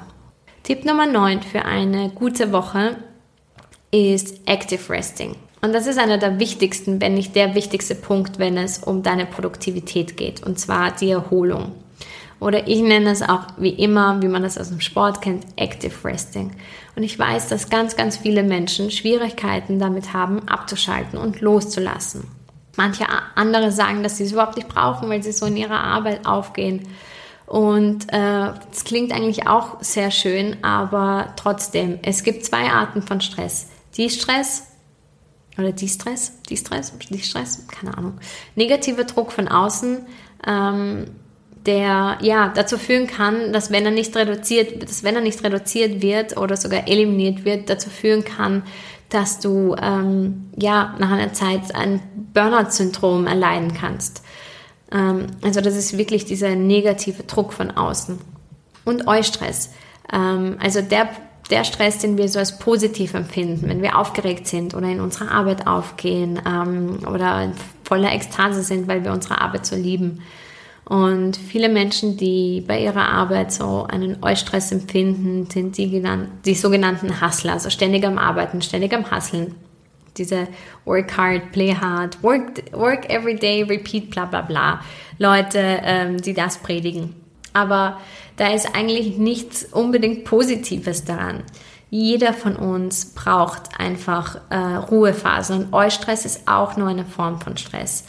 Tipp 0.63 0.83
Nummer 0.85 1.05
9 1.05 1.41
für 1.43 1.65
eine 1.65 2.09
gute 2.09 2.51
Woche 2.51 2.97
ist 3.91 4.47
Active 4.47 4.89
Resting. 4.89 5.35
Und 5.61 5.73
das 5.73 5.87
ist 5.87 5.99
einer 5.99 6.17
der 6.17 6.39
wichtigsten, 6.39 7.01
wenn 7.01 7.15
nicht 7.15 7.35
der 7.35 7.53
wichtigste 7.53 7.95
Punkt, 7.95 8.39
wenn 8.39 8.57
es 8.57 8.79
um 8.79 9.03
deine 9.03 9.25
Produktivität 9.25 10.15
geht, 10.15 10.41
und 10.41 10.57
zwar 10.57 10.91
die 10.91 11.09
Erholung. 11.09 11.73
Oder 12.39 12.67
ich 12.67 12.81
nenne 12.81 13.09
es 13.11 13.21
auch 13.21 13.47
wie 13.57 13.71
immer, 13.71 14.21
wie 14.21 14.29
man 14.29 14.43
das 14.43 14.57
aus 14.57 14.69
dem 14.69 14.79
Sport 14.79 15.21
kennt, 15.21 15.45
Active 15.57 15.93
Resting. 16.05 16.51
Und 16.99 17.05
ich 17.05 17.17
weiß, 17.17 17.47
dass 17.47 17.69
ganz, 17.69 17.95
ganz 17.95 18.17
viele 18.17 18.43
Menschen 18.43 18.91
Schwierigkeiten 18.91 19.79
damit 19.79 20.11
haben, 20.11 20.49
abzuschalten 20.49 21.17
und 21.17 21.39
loszulassen. 21.39 22.27
Manche 22.75 23.05
andere 23.35 23.71
sagen, 23.71 24.03
dass 24.03 24.17
sie 24.17 24.25
es 24.25 24.33
überhaupt 24.33 24.57
nicht 24.57 24.67
brauchen, 24.67 25.07
weil 25.07 25.23
sie 25.23 25.31
so 25.31 25.45
in 25.45 25.55
ihrer 25.55 25.79
Arbeit 25.79 26.25
aufgehen. 26.25 26.89
Und 27.45 28.09
äh, 28.09 28.51
das 28.69 28.83
klingt 28.83 29.13
eigentlich 29.13 29.47
auch 29.47 29.81
sehr 29.81 30.11
schön, 30.11 30.61
aber 30.61 31.35
trotzdem, 31.37 31.99
es 32.01 32.23
gibt 32.23 32.43
zwei 32.43 32.69
Arten 32.69 33.01
von 33.01 33.21
Stress. 33.21 33.69
Die 33.95 34.09
Stress 34.09 34.67
oder 35.57 35.71
die 35.71 35.87
Stress, 35.87 36.33
die 36.49 36.57
Stress, 36.57 36.91
die 36.97 37.19
Stress, 37.19 37.65
keine 37.67 37.97
Ahnung. 37.97 38.19
Negativer 38.55 39.05
Druck 39.05 39.31
von 39.31 39.47
außen, 39.47 40.05
ähm, 40.45 41.05
der 41.65 42.17
ja 42.21 42.49
dazu 42.49 42.77
führen 42.77 43.07
kann, 43.07 43.51
dass 43.51 43.71
wenn 43.71 43.85
er 43.85 43.91
nicht 43.91 44.15
reduziert, 44.15 44.83
dass 44.83 45.03
wenn 45.03 45.15
er 45.15 45.21
nicht 45.21 45.43
reduziert 45.43 46.01
wird 46.01 46.37
oder 46.37 46.55
sogar 46.57 46.87
eliminiert 46.87 47.45
wird, 47.45 47.69
dazu 47.69 47.89
führen 47.89 48.23
kann, 48.23 48.63
dass 49.09 49.39
du 49.39 49.75
ähm, 49.81 50.49
ja 50.55 50.95
nach 50.99 51.11
einer 51.11 51.33
Zeit 51.33 51.75
ein 51.75 52.01
Burnout-Syndrom 52.33 53.27
erleiden 53.27 53.73
kannst. 53.73 54.23
Ähm, 54.91 55.27
also 55.43 55.61
das 55.61 55.75
ist 55.75 55.97
wirklich 55.97 56.25
dieser 56.25 56.55
negative 56.55 57.23
Druck 57.23 57.53
von 57.53 57.71
außen 57.71 58.19
und 58.85 59.07
Eustress. 59.07 59.71
Ähm, 60.11 60.57
also 60.59 60.81
der 60.81 61.09
der 61.49 61.63
Stress, 61.63 61.97
den 61.97 62.17
wir 62.17 62.29
so 62.29 62.39
als 62.39 62.59
positiv 62.59 63.13
empfinden, 63.13 63.67
wenn 63.67 63.81
wir 63.81 63.97
aufgeregt 63.97 64.47
sind 64.47 64.75
oder 64.75 64.87
in 64.87 65.01
unserer 65.01 65.31
Arbeit 65.31 65.65
aufgehen 65.65 66.39
ähm, 66.47 66.99
oder 67.07 67.51
voller 67.83 68.13
Ekstase 68.13 68.61
sind, 68.61 68.87
weil 68.87 69.03
wir 69.03 69.11
unsere 69.11 69.41
Arbeit 69.41 69.65
so 69.65 69.75
lieben. 69.75 70.21
Und 70.89 71.37
viele 71.37 71.69
Menschen, 71.69 72.17
die 72.17 72.63
bei 72.67 72.81
ihrer 72.81 73.09
Arbeit 73.09 73.53
so 73.53 73.85
einen 73.87 74.23
Eustress 74.23 74.71
empfinden, 74.71 75.47
sind 75.47 75.77
die, 75.77 75.91
genannt, 75.91 76.29
die 76.45 76.55
sogenannten 76.55 77.21
Hustler, 77.21 77.53
also 77.53 77.69
ständig 77.69 78.03
am 78.07 78.17
Arbeiten, 78.17 78.59
ständig 78.63 78.91
am 78.95 79.09
Hustlen. 79.11 79.53
Diese 80.17 80.47
Work 80.85 81.15
hard, 81.15 81.51
play 81.51 81.75
hard, 81.75 82.21
work, 82.23 82.63
work 82.71 83.07
every 83.07 83.35
day, 83.35 83.61
repeat, 83.61 84.09
bla 84.09 84.25
bla 84.25 84.41
bla. 84.41 84.81
Leute, 85.19 85.59
ähm, 85.83 86.19
die 86.19 86.33
das 86.33 86.57
predigen. 86.57 87.13
Aber 87.53 87.99
da 88.37 88.51
ist 88.51 88.75
eigentlich 88.75 89.15
nichts 89.19 89.65
unbedingt 89.65 90.25
Positives 90.25 91.05
daran. 91.05 91.43
Jeder 91.91 92.33
von 92.33 92.55
uns 92.55 93.13
braucht 93.13 93.79
einfach 93.79 94.41
äh, 94.49 94.55
Ruhephasen 94.57 95.65
und 95.65 95.73
Eustress 95.73 96.25
ist 96.25 96.47
auch 96.47 96.77
nur 96.77 96.87
eine 96.87 97.05
Form 97.05 97.39
von 97.39 97.57
Stress. 97.57 98.05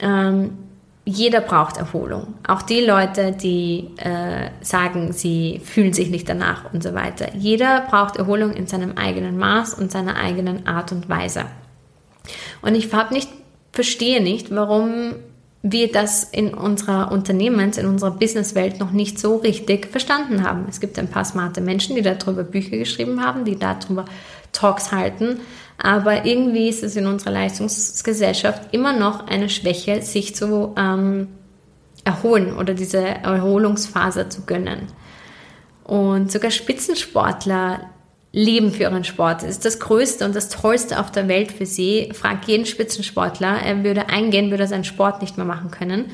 Ähm, 0.00 0.58
jeder 1.06 1.42
braucht 1.42 1.76
Erholung. 1.76 2.34
Auch 2.46 2.62
die 2.62 2.80
Leute, 2.80 3.32
die 3.32 3.90
äh, 3.98 4.48
sagen, 4.62 5.12
sie 5.12 5.60
fühlen 5.62 5.92
sich 5.92 6.08
nicht 6.08 6.28
danach 6.28 6.72
und 6.72 6.82
so 6.82 6.94
weiter. 6.94 7.34
Jeder 7.34 7.82
braucht 7.82 8.16
Erholung 8.16 8.52
in 8.54 8.66
seinem 8.66 8.96
eigenen 8.96 9.36
Maß 9.36 9.74
und 9.74 9.92
seiner 9.92 10.16
eigenen 10.16 10.66
Art 10.66 10.92
und 10.92 11.08
Weise. 11.08 11.44
Und 12.62 12.74
ich 12.74 12.92
habe 12.94 13.12
nicht, 13.12 13.28
verstehe 13.72 14.22
nicht, 14.22 14.54
warum 14.54 15.14
wir 15.62 15.92
das 15.92 16.24
in 16.24 16.54
unserer 16.54 17.12
Unternehmens-, 17.12 17.78
in 17.78 17.86
unserer 17.86 18.12
Businesswelt 18.12 18.80
noch 18.80 18.92
nicht 18.92 19.18
so 19.18 19.36
richtig 19.36 19.86
verstanden 19.86 20.42
haben. 20.42 20.66
Es 20.70 20.80
gibt 20.80 20.98
ein 20.98 21.08
paar 21.08 21.24
smarte 21.24 21.60
Menschen, 21.60 21.96
die 21.96 22.02
darüber 22.02 22.44
Bücher 22.44 22.76
geschrieben 22.78 23.22
haben, 23.22 23.44
die 23.44 23.58
darüber 23.58 24.06
Talks 24.54 24.92
halten, 24.92 25.40
aber 25.76 26.24
irgendwie 26.24 26.68
ist 26.68 26.82
es 26.82 26.96
in 26.96 27.06
unserer 27.06 27.32
Leistungsgesellschaft 27.32 28.72
immer 28.72 28.92
noch 28.92 29.26
eine 29.26 29.48
Schwäche, 29.50 30.00
sich 30.00 30.34
zu 30.34 30.74
ähm, 30.78 31.28
erholen 32.04 32.56
oder 32.56 32.74
diese 32.74 32.98
Erholungsphase 32.98 34.28
zu 34.28 34.42
gönnen. 34.42 34.86
Und 35.84 36.32
sogar 36.32 36.50
Spitzensportler 36.50 37.80
leben 38.32 38.72
für 38.72 38.82
ihren 38.82 39.04
Sport. 39.04 39.42
Es 39.42 39.50
ist 39.50 39.64
das 39.64 39.78
Größte 39.78 40.24
und 40.24 40.34
das 40.34 40.48
Tollste 40.48 40.98
auf 40.98 41.12
der 41.12 41.28
Welt 41.28 41.52
für 41.52 41.66
sie. 41.66 42.10
Frag 42.12 42.48
jeden 42.48 42.66
Spitzensportler, 42.66 43.60
er 43.64 43.84
würde 43.84 44.08
eingehen, 44.08 44.50
würde 44.50 44.66
seinen 44.66 44.84
Sport 44.84 45.22
nicht 45.22 45.36
mehr 45.36 45.46
machen 45.46 45.70
können. 45.70 46.06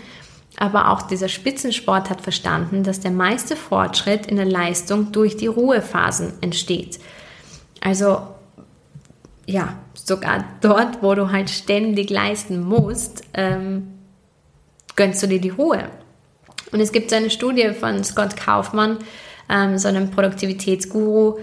Aber 0.59 0.91
auch 0.91 1.03
dieser 1.03 1.29
Spitzensport 1.29 2.11
hat 2.11 2.21
verstanden, 2.21 2.83
dass 2.83 3.01
der 3.01 3.13
meiste 3.13 3.57
Fortschritt 3.57 4.27
in 4.27 4.37
der 4.37 4.45
Leistung 4.45 5.13
durch 5.13 5.37
die 5.37 5.47
Ruhephasen 5.47 6.35
entsteht. 6.43 6.99
Also 7.81 8.21
ja, 9.47 9.77
sogar 9.95 10.45
dort, 10.61 11.03
wo 11.03 11.15
du 11.15 11.33
halt 11.33 11.51
ständig 11.51 12.11
leisten 12.11 12.61
musst, 12.61 13.25
ähm, 13.35 13.89
gönnst 14.97 15.23
du 15.23 15.27
dir 15.27 15.41
die 15.41 15.51
Ruhe. 15.51 15.89
Und 16.73 16.81
es 16.81 16.93
gibt 16.93 17.11
so 17.11 17.17
eine 17.17 17.31
Studie 17.31 17.71
von 17.71 18.05
Scott 18.05 18.37
Kaufmann, 18.37 18.99
ähm, 19.49 19.77
so 19.79 19.89
einem 19.89 20.11
Produktivitätsguru, 20.11 21.39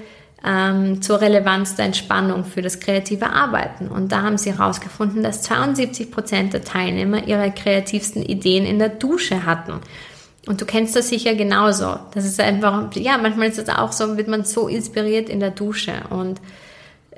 ähm, 0.46 1.02
zur 1.02 1.20
Relevanz 1.20 1.76
der 1.76 1.86
Entspannung 1.86 2.46
für 2.46 2.62
das 2.62 2.80
kreative 2.80 3.30
Arbeiten. 3.30 3.88
Und 3.88 4.12
da 4.12 4.22
haben 4.22 4.38
sie 4.38 4.54
herausgefunden, 4.54 5.24
dass 5.24 5.42
72 5.44 6.12
Prozent 6.12 6.54
der 6.54 6.64
Teilnehmer 6.64 7.28
ihre 7.28 7.52
kreativsten 7.52 8.24
Ideen 8.24 8.66
in 8.66 8.80
der 8.80 8.90
Dusche 8.90 9.46
hatten. 9.46 9.82
Und 10.48 10.62
du 10.62 10.66
kennst 10.66 10.96
das 10.96 11.10
sicher 11.10 11.36
genauso. 11.36 12.00
Das 12.14 12.26
ist 12.26 12.40
einfach, 12.40 12.94
ja, 12.96 13.18
manchmal 13.18 13.50
ist 13.50 13.60
es 13.60 13.70
auch 13.70 13.92
so, 13.92 14.18
wird 14.18 14.30
man 14.30 14.46
so 14.46 14.68
inspiriert 14.68 15.30
in 15.30 15.42
der 15.42 15.52
Dusche. 15.52 15.94
Und 16.10 16.40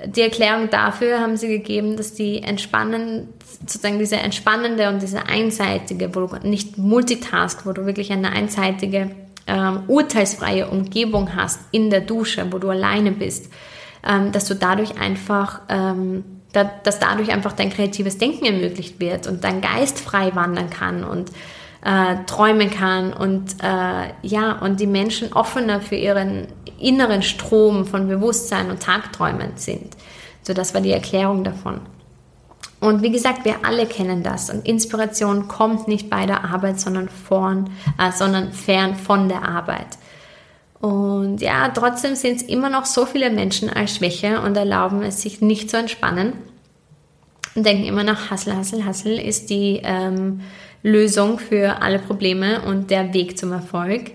die 0.04 0.22
Erklärung 0.22 0.68
dafür 0.70 1.20
haben 1.20 1.36
sie 1.36 1.48
gegeben, 1.48 1.96
dass 1.96 2.14
die 2.14 2.42
entspannen, 2.42 3.28
sozusagen 3.60 3.98
diese 3.98 4.16
entspannende 4.16 4.88
und 4.88 5.00
diese 5.00 5.26
einseitige, 5.26 6.14
wo 6.14 6.26
du 6.26 6.48
nicht 6.48 6.76
multitask, 6.76 7.66
wo 7.66 7.72
du 7.72 7.86
wirklich 7.86 8.10
eine 8.10 8.32
einseitige 8.32 9.10
ähm, 9.46 9.82
urteilsfreie 9.86 10.68
Umgebung 10.68 11.34
hast 11.36 11.60
in 11.70 11.90
der 11.90 12.00
Dusche, 12.00 12.46
wo 12.50 12.58
du 12.58 12.70
alleine 12.70 13.12
bist, 13.12 13.50
ähm, 14.06 14.32
dass 14.32 14.46
du 14.46 14.54
dadurch 14.54 14.98
einfach, 14.98 15.60
ähm, 15.68 16.24
da, 16.52 16.64
dass 16.82 16.98
dadurch 16.98 17.30
einfach 17.30 17.52
dein 17.52 17.70
kreatives 17.70 18.18
Denken 18.18 18.44
ermöglicht 18.44 18.98
wird 19.00 19.26
und 19.26 19.44
dein 19.44 19.60
Geist 19.60 20.00
frei 20.00 20.34
wandern 20.34 20.70
kann 20.70 21.04
und 21.04 21.30
äh, 21.82 22.24
träumen 22.26 22.70
kann 22.70 23.12
und 23.12 23.56
äh, 23.62 24.12
ja 24.22 24.52
und 24.60 24.80
die 24.80 24.86
Menschen 24.86 25.32
offener 25.32 25.80
für 25.80 25.96
ihren 25.96 26.48
inneren 26.78 27.22
Strom 27.22 27.86
von 27.86 28.08
Bewusstsein 28.08 28.70
und 28.70 28.82
Tagträumen 28.82 29.52
sind. 29.56 29.96
So, 30.42 30.54
das 30.54 30.74
war 30.74 30.80
die 30.80 30.92
Erklärung 30.92 31.44
davon. 31.44 31.80
Und 32.80 33.02
wie 33.02 33.10
gesagt, 33.10 33.44
wir 33.44 33.56
alle 33.64 33.86
kennen 33.86 34.22
das. 34.22 34.48
Und 34.48 34.66
Inspiration 34.66 35.48
kommt 35.48 35.86
nicht 35.86 36.08
bei 36.08 36.24
der 36.24 36.44
Arbeit, 36.44 36.80
sondern, 36.80 37.10
vorn, 37.10 37.70
äh, 37.98 38.10
sondern 38.10 38.52
fern 38.52 38.96
von 38.96 39.28
der 39.28 39.46
Arbeit. 39.46 39.98
Und 40.80 41.42
ja, 41.42 41.68
trotzdem 41.68 42.14
sehen 42.14 42.36
es 42.36 42.42
immer 42.42 42.70
noch 42.70 42.86
so 42.86 43.04
viele 43.04 43.30
Menschen 43.30 43.68
als 43.68 43.96
Schwäche 43.96 44.40
und 44.40 44.56
erlauben 44.56 45.02
es 45.02 45.20
sich 45.20 45.42
nicht 45.42 45.68
zu 45.68 45.76
entspannen 45.76 46.32
und 47.54 47.66
denken 47.66 47.84
immer 47.84 48.04
noch, 48.04 48.30
Hassel, 48.30 48.56
Hassel, 48.56 48.84
Hassel 48.84 49.18
ist 49.18 49.50
die 49.50 49.80
ähm, 49.82 50.40
Lösung 50.82 51.38
für 51.38 51.82
alle 51.82 51.98
Probleme 51.98 52.62
und 52.62 52.90
der 52.90 53.12
Weg 53.12 53.38
zum 53.38 53.52
Erfolg. 53.52 54.12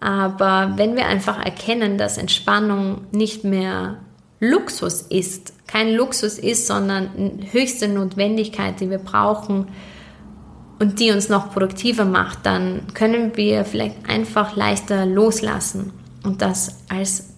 Aber 0.00 0.74
wenn 0.76 0.96
wir 0.96 1.06
einfach 1.06 1.44
erkennen, 1.44 1.98
dass 1.98 2.18
Entspannung 2.18 3.06
nicht 3.10 3.44
mehr 3.44 3.98
Luxus 4.40 5.02
ist, 5.02 5.52
kein 5.66 5.94
Luxus 5.94 6.38
ist, 6.38 6.66
sondern 6.66 7.40
höchste 7.50 7.88
Notwendigkeit, 7.88 8.80
die 8.80 8.90
wir 8.90 8.98
brauchen 8.98 9.66
und 10.78 11.00
die 11.00 11.10
uns 11.10 11.28
noch 11.28 11.52
produktiver 11.52 12.04
macht, 12.04 12.46
dann 12.46 12.82
können 12.94 13.36
wir 13.36 13.64
vielleicht 13.64 14.08
einfach 14.08 14.56
leichter 14.56 15.04
loslassen 15.04 15.92
und 16.24 16.40
das 16.40 16.78
als 16.88 17.34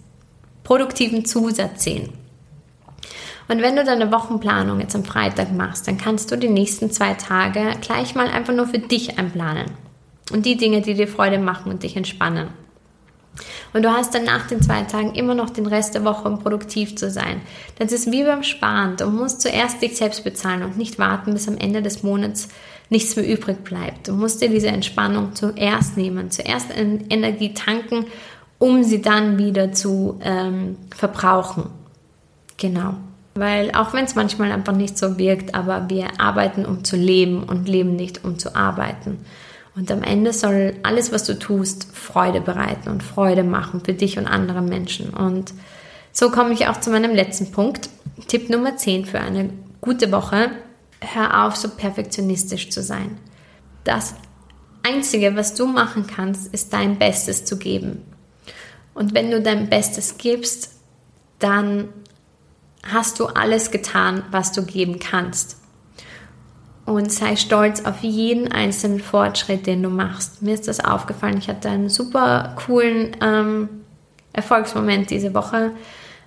produktiven 0.62 1.24
Zusatz 1.24 1.84
sehen. 1.84 2.19
Und 3.50 3.62
wenn 3.62 3.74
du 3.74 3.82
deine 3.82 4.12
Wochenplanung 4.12 4.78
jetzt 4.78 4.94
am 4.94 5.02
Freitag 5.02 5.52
machst, 5.52 5.88
dann 5.88 5.98
kannst 5.98 6.30
du 6.30 6.36
die 6.36 6.48
nächsten 6.48 6.92
zwei 6.92 7.14
Tage 7.14 7.74
gleich 7.80 8.14
mal 8.14 8.28
einfach 8.28 8.54
nur 8.54 8.68
für 8.68 8.78
dich 8.78 9.18
einplanen. 9.18 9.66
Und 10.32 10.46
die 10.46 10.56
Dinge, 10.56 10.82
die 10.82 10.94
dir 10.94 11.08
Freude 11.08 11.40
machen 11.40 11.72
und 11.72 11.82
dich 11.82 11.96
entspannen. 11.96 12.50
Und 13.72 13.82
du 13.82 13.90
hast 13.90 14.14
dann 14.14 14.22
nach 14.22 14.46
den 14.46 14.62
zwei 14.62 14.82
Tagen 14.82 15.16
immer 15.16 15.34
noch 15.34 15.50
den 15.50 15.66
Rest 15.66 15.96
der 15.96 16.04
Woche, 16.04 16.28
um 16.28 16.38
produktiv 16.38 16.94
zu 16.94 17.10
sein. 17.10 17.40
Das 17.80 17.90
ist 17.90 18.12
wie 18.12 18.22
beim 18.22 18.44
Sparen. 18.44 18.96
Du 18.96 19.06
musst 19.06 19.40
zuerst 19.40 19.82
dich 19.82 19.96
selbst 19.96 20.22
bezahlen 20.22 20.62
und 20.62 20.78
nicht 20.78 21.00
warten, 21.00 21.32
bis 21.32 21.48
am 21.48 21.58
Ende 21.58 21.82
des 21.82 22.04
Monats 22.04 22.50
nichts 22.88 23.16
mehr 23.16 23.28
übrig 23.28 23.64
bleibt. 23.64 24.06
Du 24.06 24.12
musst 24.12 24.40
dir 24.42 24.48
diese 24.48 24.68
Entspannung 24.68 25.34
zuerst 25.34 25.96
nehmen, 25.96 26.30
zuerst 26.30 26.68
Energie 26.76 27.52
tanken, 27.52 28.06
um 28.58 28.84
sie 28.84 29.02
dann 29.02 29.38
wieder 29.38 29.72
zu 29.72 30.20
ähm, 30.22 30.76
verbrauchen. 30.94 31.70
Genau. 32.56 32.94
Weil 33.34 33.70
auch 33.72 33.92
wenn 33.92 34.04
es 34.04 34.14
manchmal 34.14 34.50
einfach 34.50 34.74
nicht 34.74 34.98
so 34.98 35.16
wirkt, 35.18 35.54
aber 35.54 35.88
wir 35.88 36.20
arbeiten, 36.20 36.66
um 36.66 36.84
zu 36.84 36.96
leben 36.96 37.44
und 37.44 37.68
leben 37.68 37.94
nicht, 37.94 38.24
um 38.24 38.38
zu 38.38 38.56
arbeiten. 38.56 39.24
Und 39.76 39.90
am 39.92 40.02
Ende 40.02 40.32
soll 40.32 40.74
alles, 40.82 41.12
was 41.12 41.24
du 41.24 41.38
tust, 41.38 41.86
Freude 41.96 42.40
bereiten 42.40 42.88
und 42.88 43.02
Freude 43.02 43.44
machen 43.44 43.82
für 43.84 43.94
dich 43.94 44.18
und 44.18 44.26
andere 44.26 44.62
Menschen. 44.62 45.10
Und 45.10 45.54
so 46.12 46.30
komme 46.30 46.52
ich 46.52 46.66
auch 46.66 46.80
zu 46.80 46.90
meinem 46.90 47.14
letzten 47.14 47.52
Punkt. 47.52 47.88
Tipp 48.26 48.50
Nummer 48.50 48.76
10 48.76 49.06
für 49.06 49.20
eine 49.20 49.50
gute 49.80 50.10
Woche. 50.10 50.50
Hör 51.00 51.46
auf, 51.46 51.56
so 51.56 51.68
perfektionistisch 51.68 52.70
zu 52.70 52.82
sein. 52.82 53.16
Das 53.84 54.14
Einzige, 54.82 55.36
was 55.36 55.54
du 55.54 55.66
machen 55.66 56.06
kannst, 56.06 56.52
ist 56.52 56.72
dein 56.72 56.98
Bestes 56.98 57.44
zu 57.44 57.56
geben. 57.56 58.02
Und 58.92 59.14
wenn 59.14 59.30
du 59.30 59.40
dein 59.40 59.70
Bestes 59.70 60.18
gibst, 60.18 60.72
dann 61.38 61.88
hast 62.82 63.20
du 63.20 63.26
alles 63.26 63.70
getan, 63.70 64.24
was 64.30 64.52
du 64.52 64.64
geben 64.64 64.98
kannst 64.98 65.60
und 66.90 67.12
sei 67.12 67.36
stolz 67.36 67.84
auf 67.84 68.00
jeden 68.02 68.50
einzelnen 68.50 69.00
Fortschritt, 69.00 69.66
den 69.66 69.82
du 69.82 69.90
machst. 69.90 70.42
Mir 70.42 70.54
ist 70.54 70.66
das 70.66 70.80
aufgefallen. 70.80 71.38
Ich 71.38 71.48
hatte 71.48 71.68
einen 71.68 71.88
super 71.88 72.56
coolen 72.66 73.16
ähm, 73.22 73.68
Erfolgsmoment 74.32 75.10
diese 75.10 75.32
Woche. 75.34 75.70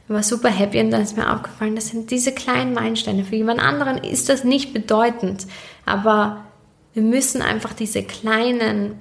Ich 0.06 0.14
war 0.14 0.24
super 0.24 0.50
happy 0.50 0.80
und 0.80 0.92
dann 0.92 1.02
ist 1.02 1.18
mir 1.18 1.34
aufgefallen, 1.34 1.76
das 1.76 1.88
sind 1.88 2.12
diese 2.12 2.32
kleinen 2.32 2.74
Meilensteine. 2.74 3.26
Für 3.26 3.36
jemand 3.36 3.60
anderen 3.60 3.98
ist 3.98 4.30
das 4.30 4.44
nicht 4.44 4.74
bedeutend, 4.74 5.48
aber 5.86 6.46
wir 6.94 7.04
müssen 7.04 7.42
einfach 7.42 7.74
diese 7.74 8.04
kleinen 8.04 8.96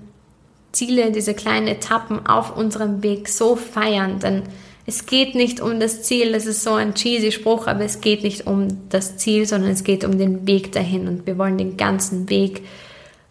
Ziele, 0.73 1.13
diese 1.13 1.35
kleinen 1.35 1.69
Etappen 1.69 2.27
auf 2.27 2.57
unserem 2.57 3.03
Weg 3.03 3.29
so 3.29 3.57
feiern, 3.57 4.19
denn 4.19 4.45
es 4.85 5.07
geht 5.07 5.35
nicht 5.35 5.61
um 5.61 5.79
das 5.79 6.03
Ziel, 6.03 6.33
das 6.33 6.47
ist 6.47 6.65
so 6.65 6.75
ein 6.75 6.95
cheesy 6.95 7.31
Spruch, 7.31 7.67
aber 7.69 7.85
es 7.85 8.01
geht 8.01 8.25
nicht 8.25 8.47
um 8.47 8.89
das 8.89 9.17
Ziel, 9.17 9.47
sondern 9.47 9.71
es 9.71 9.85
geht 9.85 10.05
um 10.05 10.19
den 10.19 10.47
Weg 10.47 10.73
dahin 10.73 11.07
und 11.07 11.27
wir 11.27 11.39
wollen 11.39 11.57
den 11.57 11.77
ganzen 11.77 12.29
Weg 12.29 12.63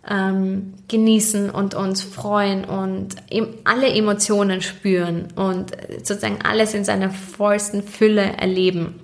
ähm, 0.09 0.73
genießen 0.87 1.49
und 1.49 1.75
uns 1.75 2.01
freuen 2.01 2.63
und 2.63 3.15
alle 3.65 3.89
Emotionen 3.89 4.61
spüren 4.61 5.27
und 5.35 5.71
sozusagen 6.03 6.39
alles 6.43 6.73
in 6.73 6.85
seiner 6.85 7.09
vollsten 7.09 7.83
Fülle 7.83 8.21
erleben. 8.37 8.99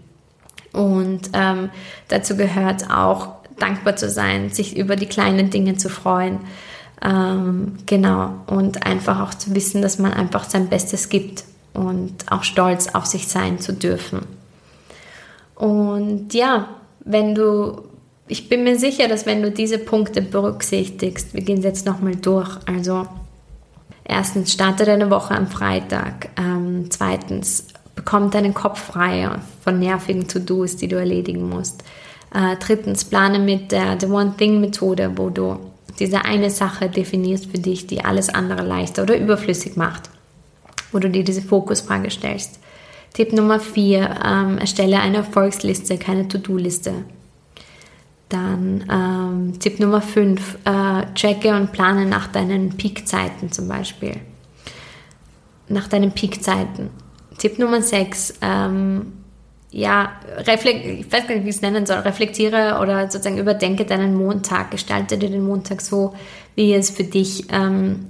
Und 0.72 1.30
ähm, 1.34 1.70
dazu 2.08 2.38
gehört 2.38 2.90
auch 2.90 3.36
dankbar 3.60 3.96
zu 3.96 4.10
sein, 4.10 4.50
sich 4.50 4.78
über 4.78 4.96
die 4.96 5.06
kleinen 5.06 5.50
Dinge 5.50 5.76
zu 5.76 5.90
freuen. 5.90 6.40
Ähm, 7.04 7.78
genau. 7.86 8.36
Und 8.48 8.86
einfach 8.86 9.20
auch 9.22 9.34
zu 9.34 9.54
wissen, 9.54 9.82
dass 9.82 10.00
man 10.00 10.14
einfach 10.14 10.46
sein 10.46 10.68
Bestes 10.68 11.10
gibt 11.10 11.44
und 11.78 12.32
auch 12.32 12.44
stolz 12.44 12.88
auf 12.94 13.06
sich 13.06 13.28
sein 13.28 13.60
zu 13.60 13.72
dürfen. 13.72 14.22
Und 15.54 16.34
ja, 16.34 16.70
wenn 17.06 17.36
du, 17.36 17.84
ich 18.28 18.50
bin 18.50 18.64
mir 18.64 18.78
sicher, 18.80 19.08
dass 19.08 19.26
wenn 19.26 19.44
du 19.44 19.52
diese 19.52 19.78
Punkte 19.78 20.22
berücksichtigst, 20.22 21.34
wir 21.34 21.44
gehen 21.44 21.62
jetzt 21.62 21.86
nochmal 21.86 22.16
durch. 22.16 22.58
Also 22.66 23.08
erstens, 24.04 24.54
starte 24.54 24.86
deine 24.86 25.12
Woche 25.12 25.36
am 25.36 25.48
Freitag. 25.48 26.30
Ähm, 26.36 26.88
zweitens, 26.90 27.68
bekomm 27.96 28.32
deinen 28.32 28.56
Kopf 28.56 28.80
frei 28.80 29.30
von 29.62 29.80
nervigen 29.80 30.28
To-Dos, 30.28 30.78
die 30.78 30.88
du 30.88 30.98
erledigen 30.98 31.48
musst. 31.48 31.84
Äh, 32.34 32.56
drittens, 32.60 33.06
plane 33.06 33.38
mit 33.38 33.72
der 33.72 34.00
The 34.00 34.08
One 34.08 34.34
Thing 34.36 34.60
Methode, 34.62 35.12
wo 35.16 35.30
du 35.30 35.58
diese 36.00 36.26
eine 36.26 36.50
Sache 36.50 36.90
definierst 36.90 37.46
für 37.46 37.60
dich, 37.60 37.86
die 37.86 38.04
alles 38.04 38.30
andere 38.30 38.64
leichter 38.64 39.04
oder 39.04 39.18
überflüssig 39.18 39.78
macht 39.78 40.10
wo 40.92 41.00
du 41.00 41.10
dir 41.10 41.24
diese 41.24 41.42
Fokusfrage 41.42 42.10
stellst. 42.10 42.60
Tipp 43.14 43.34
Nummer 43.34 43.60
4, 43.60 44.20
ähm, 44.24 44.58
erstelle 44.58 45.00
eine 45.00 45.18
Erfolgsliste, 45.18 45.98
keine 45.98 46.28
To-Do-Liste. 46.28 46.94
Dann 48.30 48.84
ähm, 48.92 49.60
Tipp 49.60 49.80
Nummer 49.80 50.02
5, 50.02 50.60
äh, 50.66 51.14
checke 51.16 51.56
und 51.56 51.72
plane 51.72 52.06
nach 52.06 52.28
deinen 52.28 52.76
Peakzeiten 52.76 53.52
zum 53.52 53.68
Beispiel. 53.68 54.18
Nach 55.70 55.88
deinen 55.88 56.12
Peakzeiten. 56.12 56.90
Tipp 57.38 57.58
Nummer 57.58 57.82
6, 57.82 58.36
ähm, 58.42 59.14
ja, 59.72 60.12
ich 60.40 60.48
weiß 60.48 61.28
gar 61.28 61.36
nicht, 61.36 61.46
wie 61.46 61.50
ich 61.50 61.56
es 61.56 61.62
nennen 61.62 61.86
soll, 61.86 61.98
reflektiere 61.98 62.80
oder 62.82 63.10
sozusagen 63.12 63.38
überdenke 63.38 63.86
deinen 63.86 64.16
Montag, 64.16 64.72
gestalte 64.72 65.18
dir 65.18 65.30
den 65.30 65.46
Montag 65.46 65.82
so, 65.82 66.14
wie 66.56 66.74
es 66.74 66.90
für 66.90 67.04
dich 67.04 67.46
ähm, 67.52 68.08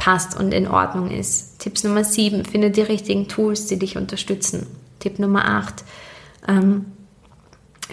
passt 0.00 0.34
und 0.36 0.52
in 0.52 0.66
Ordnung 0.66 1.10
ist. 1.10 1.60
Tipps 1.60 1.84
Nummer 1.84 2.02
7, 2.02 2.46
finde 2.46 2.70
die 2.70 2.80
richtigen 2.80 3.28
Tools, 3.28 3.66
die 3.66 3.78
dich 3.78 3.96
unterstützen. 3.98 4.66
Tipp 4.98 5.18
Nummer 5.18 5.44
8, 5.44 5.84
ähm, 6.48 6.86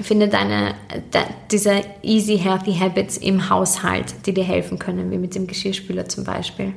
finde 0.02 0.30
deine, 0.30 0.76
de, 1.14 1.22
diese 1.52 1.82
easy, 2.02 2.38
healthy 2.38 2.74
Habits 2.74 3.18
im 3.18 3.50
Haushalt, 3.50 4.16
die 4.26 4.34
dir 4.34 4.46
helfen 4.46 4.80
können, 4.80 5.12
wie 5.12 5.18
mit 5.18 5.36
dem 5.36 5.48
Geschirrspüler 5.48 6.08
zum 6.08 6.24
Beispiel. 6.24 6.74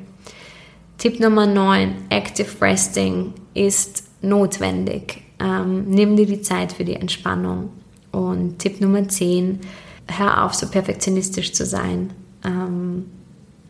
Tipp 0.99 1.20
Nummer 1.20 1.47
9, 1.47 1.95
Active 2.11 2.61
Resting 2.61 3.33
ist 3.55 4.03
notwendig. 4.22 5.22
Ähm, 5.39 5.85
nimm 5.89 6.16
dir 6.16 6.26
die 6.26 6.43
Zeit 6.43 6.72
für 6.72 6.85
die 6.85 6.97
Entspannung. 6.97 7.70
Und 8.11 8.59
Tipp 8.59 8.81
Nummer 8.81 9.09
10, 9.09 9.61
hör 10.09 10.45
auf, 10.45 10.55
so 10.55 10.66
perfektionistisch 10.66 11.53
zu 11.53 11.64
sein. 11.64 12.12
Ähm, 12.45 13.07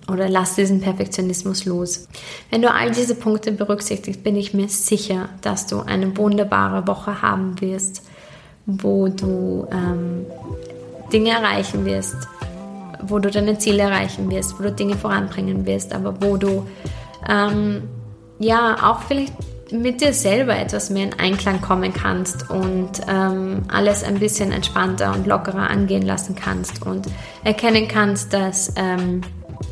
oder 0.08 0.28
lass 0.28 0.56
diesen 0.56 0.80
Perfektionismus 0.80 1.64
los. 1.64 2.08
Wenn 2.50 2.62
du 2.62 2.72
all 2.72 2.90
diese 2.90 3.14
Punkte 3.14 3.52
berücksichtigst, 3.52 4.22
bin 4.22 4.36
ich 4.36 4.54
mir 4.54 4.68
sicher, 4.68 5.28
dass 5.42 5.66
du 5.66 5.80
eine 5.80 6.16
wunderbare 6.16 6.86
Woche 6.86 7.22
haben 7.22 7.60
wirst, 7.60 8.02
wo 8.66 9.08
du 9.08 9.66
ähm, 9.70 10.26
Dinge 11.12 11.30
erreichen 11.30 11.84
wirst, 11.84 12.16
wo 13.02 13.18
du 13.18 13.30
deine 13.30 13.58
Ziele 13.58 13.82
erreichen 13.82 14.30
wirst, 14.30 14.58
wo 14.58 14.62
du 14.62 14.72
Dinge 14.72 14.96
voranbringen 14.96 15.66
wirst, 15.66 15.92
aber 15.92 16.20
wo 16.22 16.36
du 16.36 16.66
ähm, 17.28 17.82
ja 18.38 18.76
auch 18.90 19.02
vielleicht 19.02 19.34
mit 19.72 20.00
dir 20.00 20.12
selber 20.12 20.56
etwas 20.56 20.90
mehr 20.90 21.04
in 21.04 21.18
Einklang 21.18 21.60
kommen 21.60 21.92
kannst 21.92 22.50
und 22.50 22.90
ähm, 23.08 23.62
alles 23.68 24.02
ein 24.02 24.18
bisschen 24.18 24.52
entspannter 24.52 25.12
und 25.14 25.26
lockerer 25.26 25.70
angehen 25.70 26.02
lassen 26.02 26.34
kannst 26.34 26.84
und 26.84 27.06
erkennen 27.44 27.86
kannst, 27.86 28.32
dass 28.32 28.72
ähm, 28.76 29.20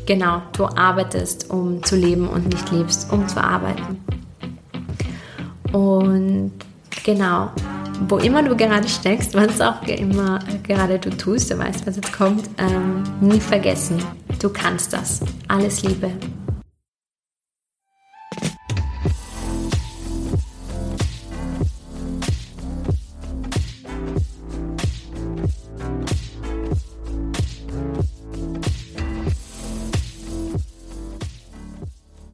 genau 0.09 0.41
du 0.53 0.65
arbeitest, 0.65 1.51
um 1.51 1.83
zu 1.83 1.95
leben 1.95 2.27
und 2.27 2.51
nicht 2.51 2.71
lebst, 2.71 3.13
um 3.13 3.27
zu 3.27 3.41
arbeiten. 3.41 4.03
Und 5.71 6.51
genau, 7.05 7.51
wo 8.07 8.17
immer 8.17 8.41
du 8.41 8.55
gerade 8.55 8.89
steckst, 8.89 9.35
was 9.35 9.61
auch 9.61 9.83
immer 9.83 10.39
gerade 10.63 10.97
du 10.97 11.11
tust, 11.11 11.51
du 11.51 11.59
weißt, 11.59 11.85
was 11.85 11.97
jetzt 11.97 12.11
kommt, 12.11 12.49
ähm, 12.57 13.03
nie 13.21 13.39
vergessen, 13.39 14.03
du 14.41 14.49
kannst 14.49 14.93
das. 14.93 15.19
Alles 15.47 15.83
Liebe. 15.83 16.09